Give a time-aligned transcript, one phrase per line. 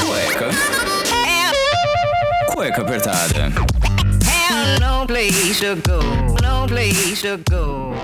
[0.00, 0.48] Cueca.
[2.46, 3.52] Cueca apertada.
[4.80, 6.00] No place to go,
[6.40, 7.94] no place to go.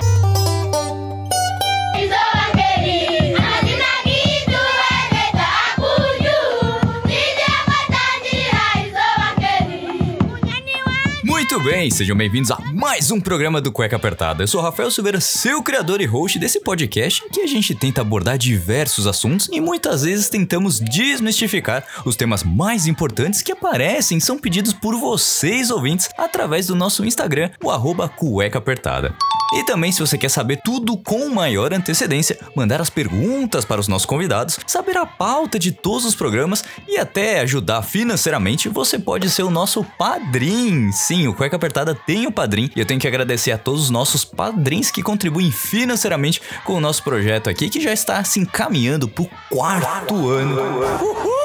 [11.25, 14.43] Muito bem, sejam bem-vindos a mais um programa do Cueca Apertada.
[14.43, 18.37] Eu sou Rafael Silveira, seu criador e host desse podcast que a gente tenta abordar
[18.37, 24.73] diversos assuntos e muitas vezes tentamos desmistificar os temas mais importantes que aparecem são pedidos
[24.73, 29.15] por vocês ouvintes através do nosso Instagram, o arroba Cueca Apertada.
[29.53, 33.89] E também, se você quer saber tudo com maior antecedência, mandar as perguntas para os
[33.89, 39.31] nossos convidados, saber a pauta de todos os programas e até ajudar financeiramente, você pode
[39.31, 40.93] ser o nosso padrinho.
[40.93, 43.91] Sim, o Cueca Apertada tem o padrinho e eu tenho que agradecer a todos os
[43.91, 49.09] nossos padrinhos que contribuem financeiramente com o nosso projeto aqui, que já está se encaminhando
[49.09, 50.57] para o quarto ano.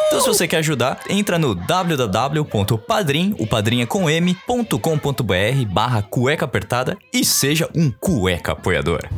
[0.07, 6.97] Então, se você quer ajudar, entra no www.padrim, o padrinha com m.com.br barra cueca apertada
[7.11, 9.09] e seja um cueca apoiador.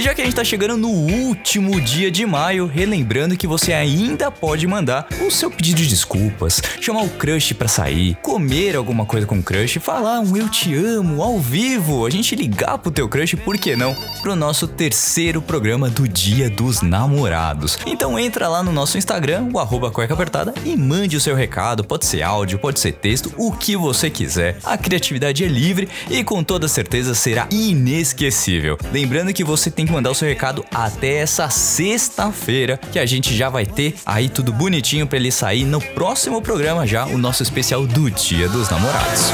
[0.00, 3.70] E já que a gente tá chegando no último dia de maio, relembrando que você
[3.74, 9.04] ainda pode mandar o seu pedido de desculpas, chamar o crush pra sair, comer alguma
[9.04, 12.90] coisa com o crush, falar um eu te amo ao vivo, a gente ligar pro
[12.90, 13.94] teu crush, por que não?
[14.22, 17.78] Pro nosso terceiro programa do Dia dos Namorados.
[17.84, 21.84] Então entra lá no nosso Instagram, o arroba cueca apertada, e mande o seu recado,
[21.84, 24.56] pode ser áudio, pode ser texto, o que você quiser.
[24.64, 28.78] A criatividade é livre e com toda certeza será inesquecível.
[28.90, 33.48] Lembrando que você tem mandar o seu recado até essa sexta-feira, que a gente já
[33.48, 37.86] vai ter aí tudo bonitinho para ele sair no próximo programa já, o nosso especial
[37.86, 39.32] do Dia dos Namorados.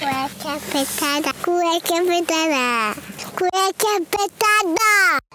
[0.00, 2.96] Cueca apertada, cueca apertada,
[3.36, 5.29] cueca apertada.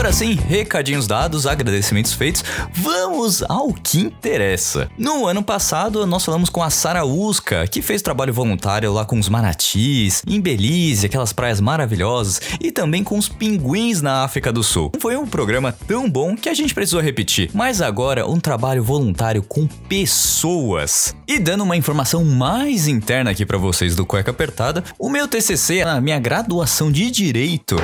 [0.00, 4.88] Agora sim, recadinhos dados, agradecimentos feitos, vamos ao que interessa.
[4.96, 9.18] No ano passado, nós falamos com a Sara Usca, que fez trabalho voluntário lá com
[9.18, 14.62] os manatis, em Belize, aquelas praias maravilhosas, e também com os pinguins na África do
[14.62, 14.90] Sul.
[14.98, 19.42] Foi um programa tão bom que a gente precisou repetir, mas agora um trabalho voluntário
[19.42, 21.14] com pessoas.
[21.28, 25.82] E dando uma informação mais interna aqui para vocês do Cueca Apertada, o meu TCC,
[25.82, 27.76] a minha graduação de Direito,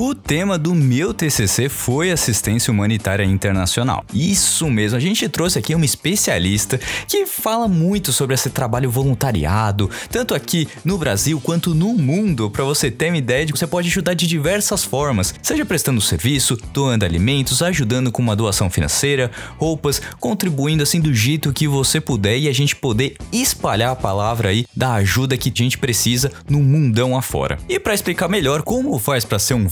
[0.00, 4.04] o tema do meu TCC foi assistência humanitária internacional.
[4.12, 9.88] Isso mesmo, a gente trouxe aqui uma especialista que fala muito sobre esse trabalho voluntariado,
[10.10, 12.50] tanto aqui no Brasil quanto no mundo.
[12.50, 16.00] Para você ter uma ideia de que você pode ajudar de diversas formas, seja prestando
[16.00, 22.00] serviço, doando alimentos, ajudando com uma doação financeira, roupas, contribuindo assim do jeito que você
[22.00, 26.32] puder e a gente poder espalhar a palavra aí da ajuda que a gente precisa
[26.48, 27.58] no mundão afora.
[27.68, 29.68] E para explicar melhor como faz para ser um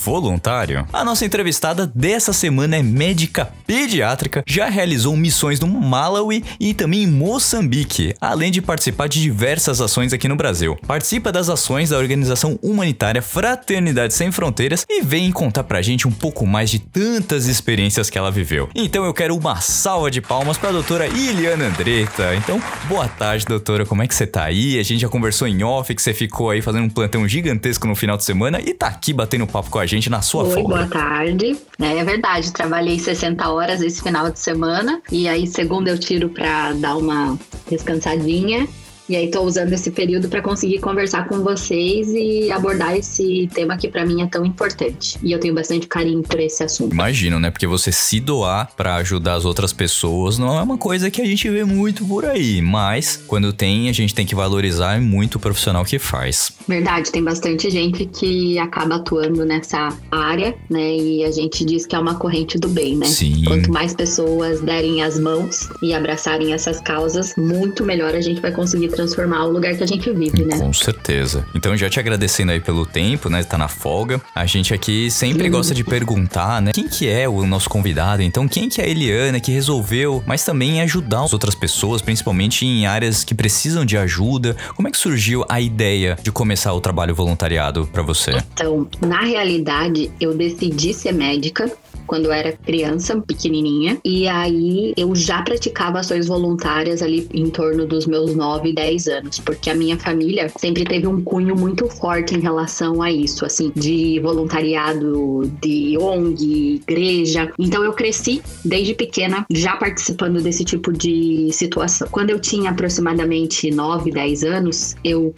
[0.92, 7.04] a nossa entrevistada dessa semana é médica pediátrica, já realizou missões no Malawi e também
[7.04, 10.76] em Moçambique, além de participar de diversas ações aqui no Brasil.
[10.86, 16.12] Participa das ações da organização humanitária Fraternidade Sem Fronteiras e vem contar pra gente um
[16.12, 18.68] pouco mais de tantas experiências que ela viveu.
[18.74, 22.34] Então eu quero uma salva de palmas pra doutora Iliana Andretta.
[22.34, 24.78] Então, boa tarde, doutora, como é que você tá aí?
[24.78, 27.94] A gente já conversou em off que você ficou aí fazendo um plantão gigantesco no
[27.94, 30.76] final de semana e tá aqui batendo papo com a gente na sua Oi, folga.
[30.76, 31.56] boa tarde.
[31.80, 36.28] É, é verdade, trabalhei 60 horas esse final de semana e aí segunda eu tiro
[36.28, 38.66] pra dar uma descansadinha.
[39.12, 43.76] E aí tô usando esse período para conseguir conversar com vocês e abordar esse tema
[43.76, 45.18] que para mim é tão importante.
[45.22, 46.94] E eu tenho bastante carinho por esse assunto.
[46.94, 47.50] Imagino, né?
[47.50, 51.26] Porque você se doar pra ajudar as outras pessoas não é uma coisa que a
[51.26, 55.38] gente vê muito por aí, mas quando tem, a gente tem que valorizar muito o
[55.38, 56.50] profissional que faz.
[56.66, 60.96] Verdade, tem bastante gente que acaba atuando nessa área, né?
[60.96, 63.04] E a gente diz que é uma corrente do bem, né?
[63.04, 63.44] Sim.
[63.44, 68.52] Quanto mais pessoas derem as mãos e abraçarem essas causas, muito melhor a gente vai
[68.52, 70.58] conseguir transformar o lugar que a gente vive, né?
[70.58, 71.44] Com certeza.
[71.54, 73.42] Então, já te agradecendo aí pelo tempo, né?
[73.42, 74.20] Tá na folga.
[74.34, 75.50] A gente aqui sempre Sim.
[75.50, 76.72] gosta de perguntar, né?
[76.72, 78.22] Quem que é o nosso convidado?
[78.22, 82.64] Então, quem que é a Eliana que resolveu, mas também ajudar as outras pessoas, principalmente
[82.64, 84.56] em áreas que precisam de ajuda?
[84.74, 88.32] Como é que surgiu a ideia de começar o trabalho voluntariado pra você?
[88.52, 91.70] Então, na realidade, eu decidi ser médica
[92.06, 93.98] quando eu era criança, pequenininha.
[94.04, 99.38] E aí eu já praticava ações voluntárias ali em torno dos meus 9, 10 anos,
[99.38, 103.72] porque a minha família sempre teve um cunho muito forte em relação a isso, assim,
[103.74, 107.52] de voluntariado, de ONG, igreja.
[107.58, 112.08] Então eu cresci desde pequena já participando desse tipo de situação.
[112.10, 115.34] Quando eu tinha aproximadamente 9, 10 anos, eu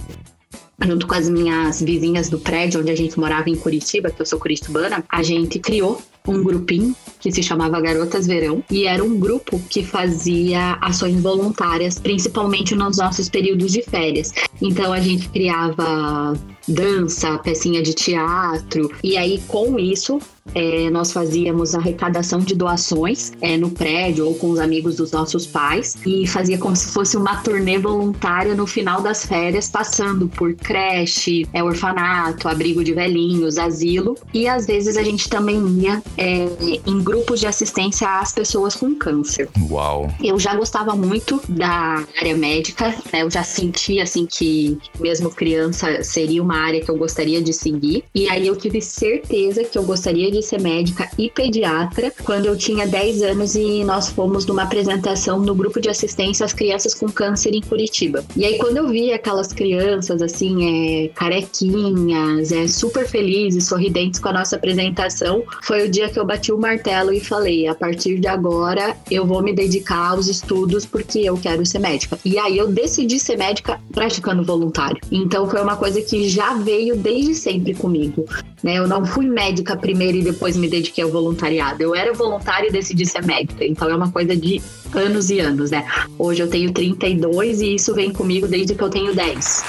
[0.82, 4.26] junto com as minhas vizinhas do prédio onde a gente morava em Curitiba, que eu
[4.26, 9.18] sou curitibana, a gente criou um grupinho que se chamava Garotas Verão e era um
[9.18, 14.32] grupo que fazia ações voluntárias, principalmente nos nossos períodos de férias.
[14.60, 16.34] Então a gente criava
[16.66, 20.18] dança, pecinha de teatro e aí com isso
[20.54, 25.46] é, nós fazíamos arrecadação de doações é, no prédio ou com os amigos dos nossos
[25.46, 30.54] pais e fazia como se fosse uma turnê voluntária no final das férias, passando por
[30.54, 36.46] creche, é, orfanato, abrigo de velhinhos, asilo e às vezes a gente também ia é,
[36.86, 39.48] em grupos de assistência às pessoas com câncer.
[39.70, 40.12] Uau!
[40.22, 43.22] Eu já gostava muito da área médica, né?
[43.22, 48.04] eu já sentia assim que mesmo criança seria uma área que eu gostaria de seguir
[48.14, 52.56] e aí eu tive certeza que eu gostaria de ser médica e pediatra quando eu
[52.56, 57.06] tinha 10 anos e nós fomos numa apresentação no grupo de assistência às crianças com
[57.06, 58.24] câncer em Curitiba.
[58.36, 64.28] E aí quando eu vi aquelas crianças assim, é, carequinhas, é, super felizes, sorridentes com
[64.28, 68.18] a nossa apresentação, foi o dia que eu bati o martelo e falei, a partir
[68.18, 72.18] de agora eu vou me dedicar aos estudos porque eu quero ser médica.
[72.24, 75.00] E aí eu decidi ser médica praticando voluntário.
[75.10, 78.26] Então foi uma coisa que já veio desde sempre comigo.
[78.62, 78.78] Né?
[78.78, 81.82] Eu não fui médica primeiro e depois me dediquei ao voluntariado.
[81.82, 83.64] Eu era voluntária e decidi ser médica.
[83.64, 84.60] Então é uma coisa de
[84.92, 85.86] anos e anos, né?
[86.18, 89.64] Hoje eu tenho 32 e isso vem comigo desde que eu tenho 10.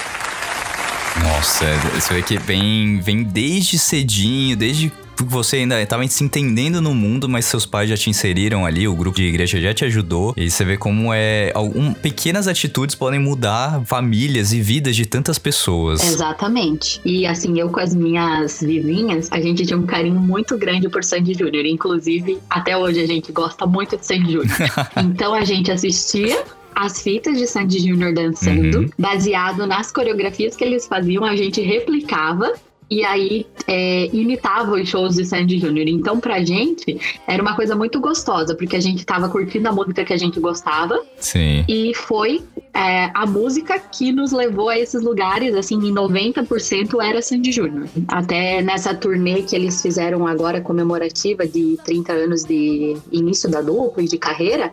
[1.22, 1.64] Nossa,
[1.94, 4.92] você vê que vem, vem desde cedinho, desde
[5.24, 8.94] você ainda estava se entendendo no mundo, mas seus pais já te inseriram ali, o
[8.94, 10.34] grupo de igreja já te ajudou.
[10.36, 11.50] E você vê como é.
[11.54, 16.02] Algum, pequenas atitudes podem mudar famílias e vidas de tantas pessoas.
[16.02, 17.00] Exatamente.
[17.04, 21.02] E assim, eu com as minhas vizinhas, a gente tinha um carinho muito grande por
[21.02, 21.64] Sandy Júnior.
[21.66, 24.56] Inclusive, até hoje a gente gosta muito de Sandy Júnior.
[24.96, 26.44] então a gente assistia
[26.76, 28.90] as fitas de Sandy Júnior dançando, uhum.
[28.98, 32.52] baseado nas coreografias que eles faziam, a gente replicava
[32.88, 35.88] e aí é, imitava os shows de Sandy Júnior.
[35.88, 40.04] Então, pra gente, era uma coisa muito gostosa, porque a gente tava curtindo a música
[40.04, 41.02] que a gente gostava.
[41.18, 41.64] Sim.
[41.68, 42.42] E foi
[42.72, 47.88] é, a música que nos levou a esses lugares, assim, em 90% era Sandy Júnior.
[48.08, 54.02] Até nessa turnê que eles fizeram agora, comemorativa de 30 anos de início da dupla
[54.02, 54.72] e de carreira,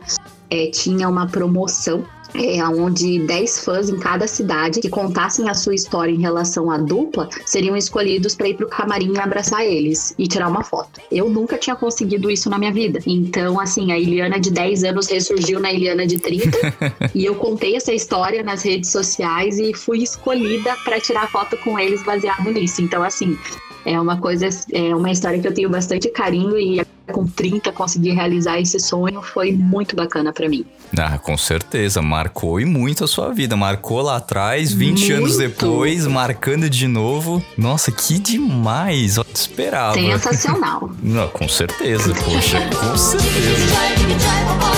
[0.50, 5.76] é, tinha uma promoção é, onde 10 fãs em cada cidade que contassem a sua
[5.76, 10.28] história em relação à dupla seriam escolhidos para ir pro camarim e abraçar eles e
[10.28, 11.02] tirar uma foto.
[11.12, 13.00] Eu nunca tinha conseguido isso na minha vida.
[13.06, 16.58] Então, assim, a Iliana de 10 anos ressurgiu na Iliana de 30
[17.14, 21.78] e eu contei essa história nas redes sociais e fui escolhida para tirar foto com
[21.78, 22.82] eles baseado nisso.
[22.82, 23.38] Então, assim,
[23.86, 28.12] é uma coisa, é uma história que eu tenho bastante carinho e com 30 conseguir
[28.12, 30.66] realizar esse sonho foi muito bacana para mim.
[30.98, 33.56] Ah, com certeza, marcou e muito a sua vida.
[33.56, 35.14] Marcou lá atrás, 20 muito.
[35.16, 37.44] anos depois, marcando de novo.
[37.58, 39.18] Nossa, que demais!
[39.18, 39.96] Eu esperava.
[39.96, 40.90] Sensacional.
[41.02, 44.73] Não, com certeza, poxa, com certeza.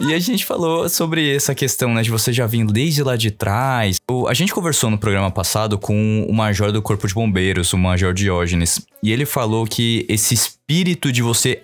[0.00, 3.30] E a gente falou sobre essa questão, né, de você já vindo desde lá de
[3.30, 4.00] trás.
[4.26, 8.14] A gente conversou no programa passado com o major do Corpo de Bombeiros, o Major
[8.14, 11.62] Diógenes, e ele falou que esse espírito de você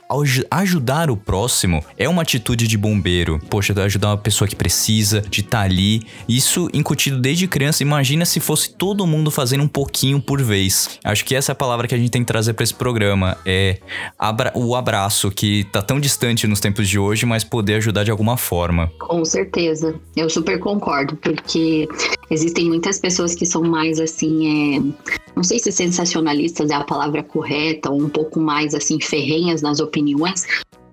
[0.50, 3.38] ajudar o próximo é uma atitude de bombeiro.
[3.48, 6.02] Poxa, ajudar uma pessoa que precisa, de estar tá ali.
[6.28, 7.82] Isso incutido desde criança.
[7.82, 10.98] Imagina se fosse todo mundo fazendo um pouquinho por vez.
[11.04, 13.36] Acho que essa é a palavra que a gente tem que trazer para esse programa.
[13.46, 13.78] É
[14.18, 18.10] abra o abraço, que tá tão distante nos tempos de hoje, mas poder ajudar de
[18.10, 18.90] alguma forma.
[18.98, 19.94] Com certeza.
[20.16, 21.86] Eu super concordo, porque
[22.30, 24.80] existem muitas pessoas que são mais assim, é...
[25.36, 29.80] não sei se sensacionalistas é a palavra correta, ou um pouco mais assim, ferrenhas nas
[29.80, 30.46] opiniões,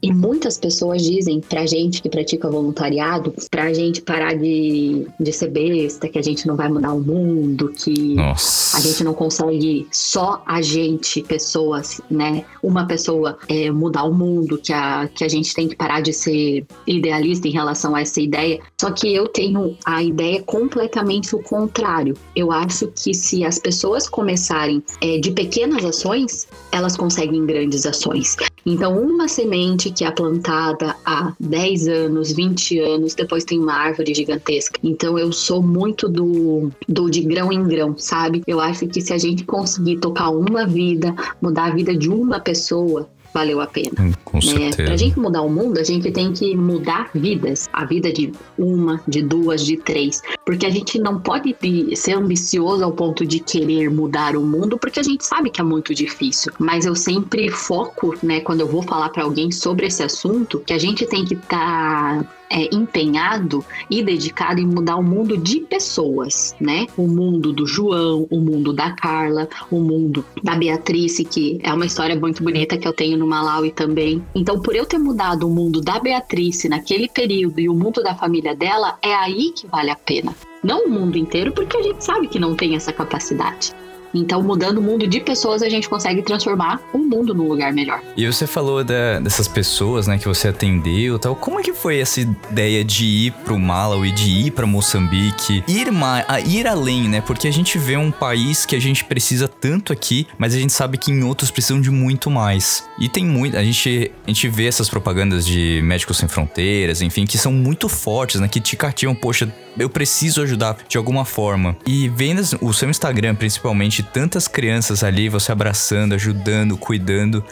[0.04, 5.50] E muitas pessoas dizem pra gente que pratica voluntariado, pra gente parar de, de ser
[5.50, 8.76] besta, que a gente não vai mudar o mundo, que Nossa.
[8.76, 12.44] a gente não consegue só a gente, pessoas, né?
[12.62, 16.12] Uma pessoa é, mudar o mundo, que a, que a gente tem que parar de
[16.12, 18.60] ser idealista em relação a essa ideia.
[18.82, 22.18] Só que eu tenho a ideia completamente o contrário.
[22.36, 28.36] Eu acho que se as pessoas começarem é, de pequenas ações, elas conseguem grandes ações.
[28.66, 34.14] Então, uma semente que é plantada há 10 anos, 20 anos, depois tem uma árvore
[34.14, 34.80] gigantesca.
[34.82, 38.42] Então, eu sou muito do, do de grão em grão, sabe?
[38.48, 42.40] Eu acho que se a gente conseguir tocar uma vida, mudar a vida de uma
[42.40, 43.92] pessoa, valeu a pena.
[44.00, 44.44] Hum, Com né?
[44.44, 44.84] certeza.
[44.84, 47.68] Pra gente mudar o mundo, a gente tem que mudar vidas.
[47.74, 50.22] A vida de uma, de duas, de três.
[50.46, 51.56] Porque a gente não pode
[51.96, 55.64] ser ambicioso ao ponto de querer mudar o mundo, porque a gente sabe que é
[55.64, 56.52] muito difícil.
[56.60, 60.74] Mas eu sempre foco, né, quando eu vou falar pra alguém sobre esse assunto, que
[60.74, 62.26] a gente tem que estar.
[62.72, 66.88] Empenhado e dedicado em mudar o mundo de pessoas, né?
[66.98, 71.86] O mundo do João, o mundo da Carla, o mundo da Beatrice, que é uma
[71.86, 74.24] história muito bonita que eu tenho no Malawi também.
[74.36, 78.16] Então, por eu ter mudado o mundo da Beatrice naquele período e o mundo da
[78.16, 80.36] família dela, é aí que vale a pena.
[80.64, 83.74] Não o mundo inteiro, porque a gente sabe que não tem essa capacidade.
[84.14, 88.02] Então, mudando o mundo de pessoas, a gente consegue transformar o mundo num lugar melhor.
[88.16, 91.36] E você falou da- dessas pessoas, né, que você atendeu tal.
[91.36, 95.64] Como é que foi essa ideia de ir pro Malawi, de ir pra Moçambique?
[95.68, 95.88] Ir,
[96.28, 97.22] a ir além, né?
[97.22, 100.74] Porque a gente vê um país que a gente precisa tanto aqui, mas a gente
[100.74, 102.88] sabe que em outros precisam de muito mais.
[103.00, 103.58] E tem muito.
[103.58, 107.90] A gente, a gente vê essas propagandas de Médicos Sem Fronteiras, enfim, que são muito
[107.90, 108.48] fortes, né?
[108.48, 111.76] Que te cativam, poxa, eu preciso ajudar de alguma forma.
[111.86, 117.44] E vendo o seu Instagram, principalmente, tantas crianças ali, você abraçando, ajudando, cuidando.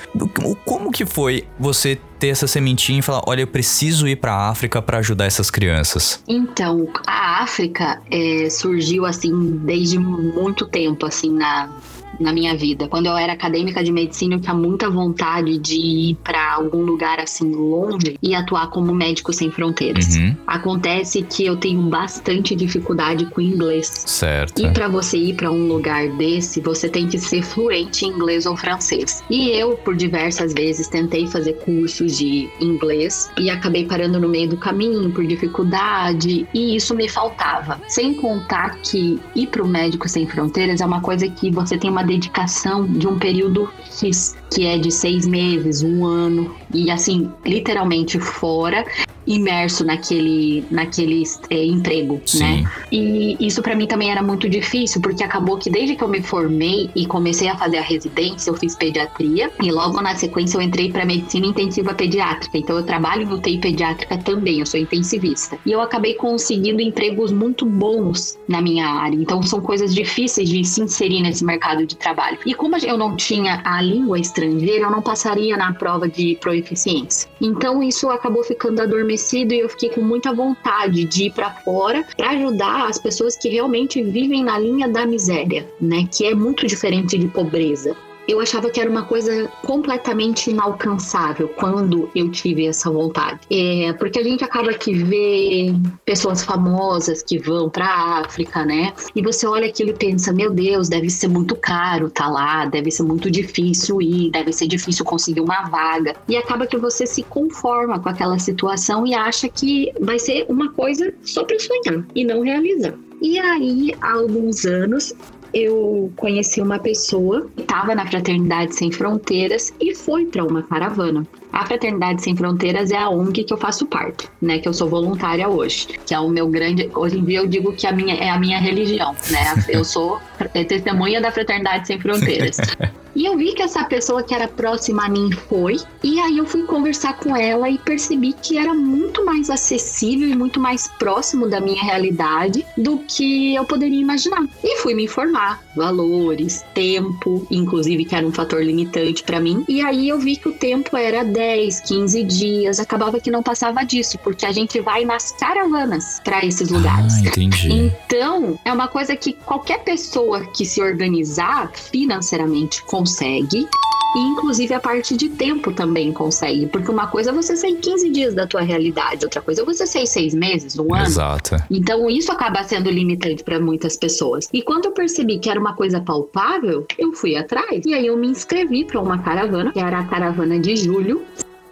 [0.66, 4.82] Como que foi você ter essa sementinha e falar, olha, eu preciso ir pra África
[4.82, 6.24] pra ajudar essas crianças?
[6.28, 11.70] Então, a África é, surgiu assim desde muito tempo assim na
[12.20, 12.88] na minha vida.
[12.88, 17.20] Quando eu era acadêmica de medicina, eu tinha muita vontade de ir para algum lugar
[17.20, 20.16] assim longe e atuar como médico sem fronteiras.
[20.16, 23.88] Uhum, Acontece que eu tenho bastante dificuldade com inglês.
[24.08, 24.62] certo.
[24.62, 28.46] E para você ir para um lugar desse, você tem que ser fluente em inglês
[28.46, 29.24] ou francês.
[29.30, 34.50] E eu, por diversas vezes, tentei fazer cursos de inglês e acabei parando no meio
[34.50, 37.80] do caminho por dificuldade e isso me faltava.
[37.88, 41.90] Sem contar que ir para o Médico Sem Fronteiras é uma coisa que você tem
[41.90, 47.32] uma dedicação de um período X, que é de seis meses, um ano, e assim,
[47.46, 48.86] literalmente fora,
[49.34, 52.22] imerso naquele, naquele é, emprego, né?
[52.26, 52.68] Sim.
[52.92, 56.22] E isso pra mim também era muito difícil, porque acabou que desde que eu me
[56.22, 60.62] formei e comecei a fazer a residência, eu fiz pediatria e logo na sequência eu
[60.62, 62.58] entrei pra medicina intensiva pediátrica.
[62.58, 65.58] Então eu trabalho no UTI pediátrica também, eu sou intensivista.
[65.66, 69.16] E eu acabei conseguindo empregos muito bons na minha área.
[69.16, 72.38] Então são coisas difíceis de se inserir nesse mercado de trabalho.
[72.46, 77.30] E como eu não tinha a língua estrangeira, eu não passaria na prova de proeficiência.
[77.40, 79.21] Então isso acabou ficando adormecido
[79.54, 83.50] e eu fiquei com muita vontade de ir para fora para ajudar as pessoas que
[83.50, 86.08] realmente vivem na linha da miséria, né?
[86.12, 87.96] Que é muito diferente de pobreza.
[88.32, 93.42] Eu achava que era uma coisa completamente inalcançável quando eu tive essa vontade.
[93.52, 95.74] É, porque a gente acaba que vê
[96.06, 98.94] pessoas famosas que vão para África, né?
[99.14, 102.90] E você olha aquilo e pensa: meu Deus, deve ser muito caro tá lá, deve
[102.90, 106.16] ser muito difícil ir, deve ser difícil conseguir uma vaga.
[106.30, 110.72] E acaba que você se conforma com aquela situação e acha que vai ser uma
[110.72, 112.94] coisa só para sonhar e não realizar.
[113.22, 115.14] E aí, há alguns anos,
[115.54, 121.28] eu conheci uma pessoa que estava na Fraternidade Sem Fronteiras e foi para uma caravana.
[121.52, 124.60] A Fraternidade Sem Fronteiras é a ONG que eu faço parte, né?
[124.60, 126.90] Que eu sou voluntária hoje, que é o meu grande.
[126.96, 129.66] Hoje em dia eu digo que a minha, é a minha religião, né?
[129.68, 130.20] Eu sou
[130.54, 132.58] é, testemunha da Fraternidade Sem Fronteiras.
[133.16, 136.46] E eu vi que essa pessoa que era próxima a mim foi, e aí eu
[136.46, 141.48] fui conversar com ela e percebi que era muito mais acessível e muito mais próximo
[141.48, 144.46] da minha realidade do que eu poderia imaginar.
[144.64, 149.66] E fui me informar, valores, tempo, inclusive que era um fator limitante para mim.
[149.68, 151.41] E aí eu vi que o tempo era 10,
[151.82, 156.70] 15 dias, acabava que não passava disso, porque a gente vai nas caravanas para esses
[156.70, 157.14] lugares.
[157.16, 157.72] Ah, entendi.
[157.72, 163.68] Então, é uma coisa que qualquer pessoa que se organizar financeiramente consegue.
[164.16, 166.68] E inclusive a parte de tempo também consegue.
[166.68, 169.88] Porque uma coisa é você sair 15 dias da tua realidade, outra coisa é você
[169.88, 171.06] sair seis meses, um ano.
[171.06, 171.56] Exato.
[171.70, 174.50] Então isso acaba sendo limitante para muitas pessoas.
[174.52, 177.86] E quando eu percebi que era uma coisa palpável, eu fui atrás.
[177.86, 181.22] E aí eu me inscrevi para uma caravana, que era a caravana de julho.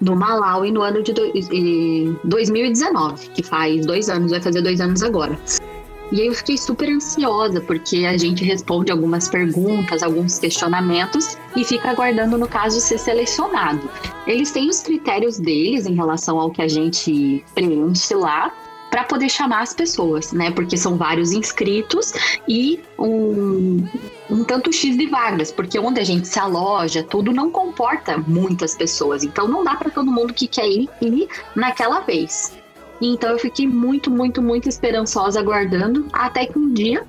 [0.01, 4.79] no Malawi no ano de do, eh, 2019, que faz dois anos, vai fazer dois
[4.79, 5.37] anos agora.
[6.11, 11.63] E aí eu fiquei super ansiosa, porque a gente responde algumas perguntas, alguns questionamentos e
[11.63, 13.89] fica aguardando, no caso, ser selecionado.
[14.25, 18.51] Eles têm os critérios deles em relação ao que a gente preenche lá,
[18.89, 20.51] para poder chamar as pessoas, né?
[20.51, 22.13] Porque são vários inscritos
[22.47, 23.87] e um,
[24.29, 28.75] um tanto X de vagas, porque onde a gente se aloja, tudo não comporta muitas
[28.75, 29.23] pessoas.
[29.23, 32.58] Então não dá para todo mundo que quer ir, ir naquela vez.
[33.01, 37.05] Então eu fiquei muito, muito, muito esperançosa aguardando, até que um dia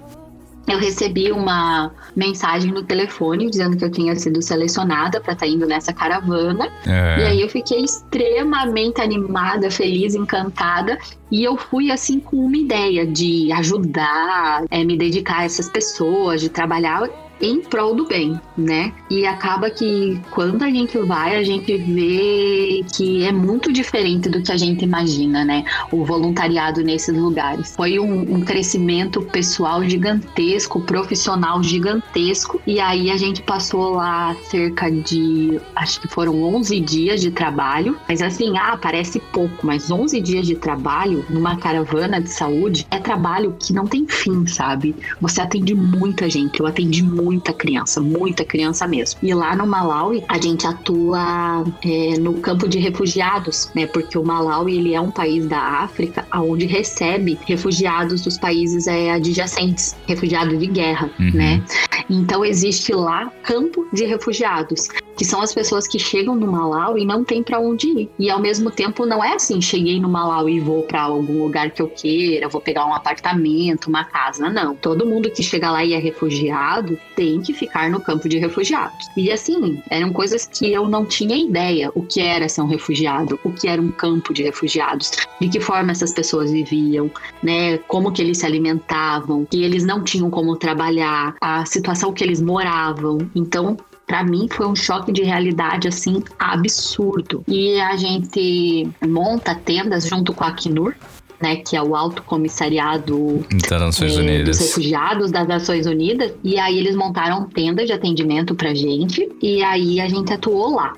[0.70, 5.50] eu recebi uma mensagem no telefone dizendo que eu tinha sido selecionada para estar tá
[5.50, 6.70] indo nessa caravana.
[6.86, 7.20] É.
[7.20, 10.98] E aí eu fiquei extremamente animada, feliz, encantada.
[11.30, 16.40] E eu fui assim com uma ideia de ajudar, é, me dedicar a essas pessoas,
[16.40, 17.08] de trabalhar
[17.40, 18.92] em prol do bem, né?
[19.08, 24.42] E acaba que quando a gente vai, a gente vê que é muito diferente do
[24.42, 25.64] que a gente imagina, né?
[25.90, 27.74] O voluntariado nesses lugares.
[27.74, 32.60] Foi um, um crescimento pessoal gigantesco, profissional gigantesco.
[32.66, 37.96] E aí a gente passou lá cerca de, acho que foram 11 dias de trabalho.
[38.08, 42.98] Mas assim, ah, parece pouco, mas 11 dias de trabalho numa caravana de saúde é
[42.98, 44.94] trabalho que não tem fim, sabe?
[45.20, 46.60] Você atende muita gente.
[46.60, 49.20] Eu atendi muito muita criança, muita criança mesmo.
[49.22, 53.86] E lá no Malawi, a gente atua é, no campo de refugiados, né?
[53.86, 59.12] Porque o Malawi, ele é um país da África onde recebe refugiados dos países é,
[59.12, 61.30] adjacentes, refugiados de guerra, uhum.
[61.32, 61.62] né?
[62.10, 64.88] Então existe lá campo de refugiados
[65.20, 68.10] que são as pessoas que chegam no Malau e não tem para onde ir.
[68.18, 71.70] E ao mesmo tempo não é assim, cheguei no Malau e vou para algum lugar
[71.72, 74.74] que eu queira, vou pegar um apartamento, uma casa, não.
[74.74, 79.08] Todo mundo que chega lá e é refugiado tem que ficar no campo de refugiados.
[79.14, 83.38] E assim, eram coisas que eu não tinha ideia o que era ser um refugiado,
[83.44, 87.10] o que era um campo de refugiados, de que forma essas pessoas viviam,
[87.42, 92.24] né, como que eles se alimentavam, que eles não tinham como trabalhar, a situação que
[92.24, 93.18] eles moravam.
[93.34, 93.76] Então,
[94.06, 97.44] para mim foi um choque de realidade assim absurdo.
[97.46, 100.94] E a gente monta tendas junto com a Acnur,
[101.40, 104.58] né, que é o Alto Comissariado das Nações é, Unidas.
[104.58, 106.32] dos Refugiados das Nações Unidas.
[106.42, 110.92] E aí eles montaram tendas de atendimento pra gente e aí a gente atuou lá.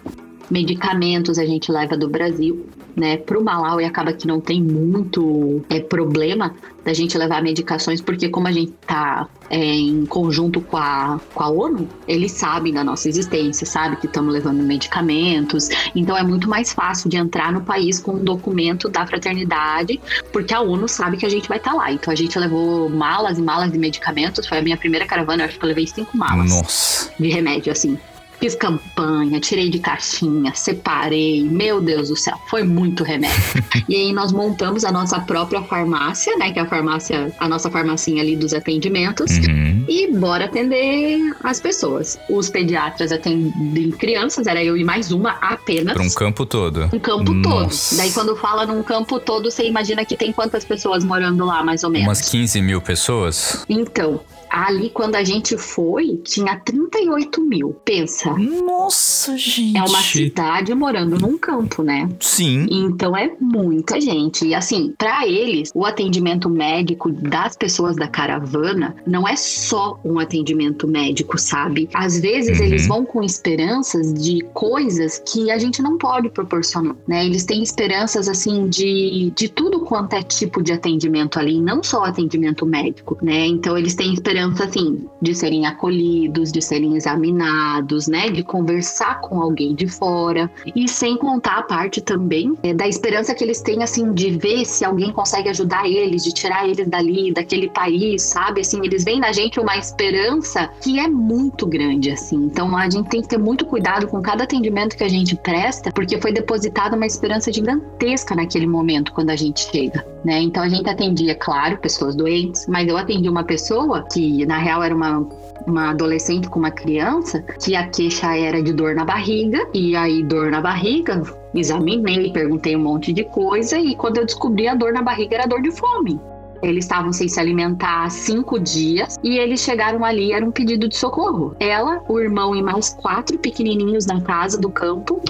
[0.51, 4.63] Medicamentos a gente leva do Brasil, né, para o Malau e acaba que não tem
[4.63, 10.61] muito é, problema da gente levar medicações, porque como a gente está é, em conjunto
[10.61, 15.69] com a, com a ONU, eles sabem da nossa existência, sabe que estamos levando medicamentos,
[15.95, 20.01] então é muito mais fácil de entrar no país com um documento da fraternidade,
[20.33, 21.93] porque a ONU sabe que a gente vai estar tá lá.
[21.93, 25.49] Então a gente levou malas e malas de medicamentos, foi a minha primeira caravana, eu
[25.49, 27.13] acho que eu levei cinco malas Nossa.
[27.19, 27.97] de remédio, assim.
[28.43, 31.45] Fiz campanha, tirei de caixinha, separei.
[31.45, 33.39] Meu Deus do céu, foi muito remédio.
[33.89, 36.51] e aí nós montamos a nossa própria farmácia, né?
[36.51, 39.31] Que é a farmácia, a nossa farmacinha ali dos atendimentos.
[39.31, 39.85] Uhum.
[39.89, 42.19] E bora atender as pessoas.
[42.29, 45.95] Os pediatras atendem crianças, era eu e mais uma apenas.
[45.95, 46.91] Para um campo todo.
[46.93, 47.91] Um campo Nossa.
[47.91, 47.99] todo.
[47.99, 51.85] Daí quando fala num campo todo, você imagina que tem quantas pessoas morando lá, mais
[51.85, 52.09] ou menos?
[52.09, 53.65] Umas 15 mil pessoas?
[53.69, 54.21] Então,
[54.53, 57.75] Ali, quando a gente foi, tinha 38 mil.
[57.87, 58.37] Pensa.
[58.37, 59.79] Nossa, gente.
[59.79, 62.07] É uma cidade morando num campo, né?
[62.21, 62.67] Sim.
[62.71, 64.47] Então é muita gente.
[64.47, 70.19] E assim, para eles, o atendimento médico das pessoas da caravana não é só um
[70.19, 71.89] atendimento médico, sabe?
[71.95, 72.67] Às vezes uhum.
[72.67, 77.25] eles vão com esperanças de coisas que a gente não pode proporcionar, né?
[77.25, 82.05] Eles têm esperanças, assim, de, de tudo quanto é tipo de atendimento ali, não só
[82.05, 83.47] atendimento médico, né?
[83.47, 88.29] Então eles têm esperança esperança, assim, de serem acolhidos, de serem examinados, né?
[88.31, 90.51] De conversar com alguém de fora.
[90.75, 94.65] E sem contar a parte também é, da esperança que eles têm, assim, de ver
[94.65, 98.61] se alguém consegue ajudar eles, de tirar eles dali, daquele país, sabe?
[98.61, 102.37] Assim, eles veem na gente uma esperança que é muito grande, assim.
[102.37, 105.93] Então a gente tem que ter muito cuidado com cada atendimento que a gente presta,
[105.93, 110.41] porque foi depositada uma esperança gigantesca naquele momento quando a gente chega, né?
[110.41, 114.83] Então a gente atendia, claro, pessoas doentes, mas eu atendi uma pessoa que na real
[114.83, 115.27] era uma
[115.67, 120.23] uma adolescente com uma criança, que a queixa era de dor na barriga, e aí
[120.23, 121.23] dor na barriga,
[121.55, 125.47] examinei, perguntei um monte de coisa, e quando eu descobri a dor na barriga era
[125.47, 126.21] dor de fome.
[126.63, 130.89] Eles estavam sem se alimentar há cinco dias e eles chegaram ali, era um pedido
[130.89, 131.57] de socorro.
[131.59, 135.21] Ela, o irmão e mais quatro pequenininhos na casa do campo.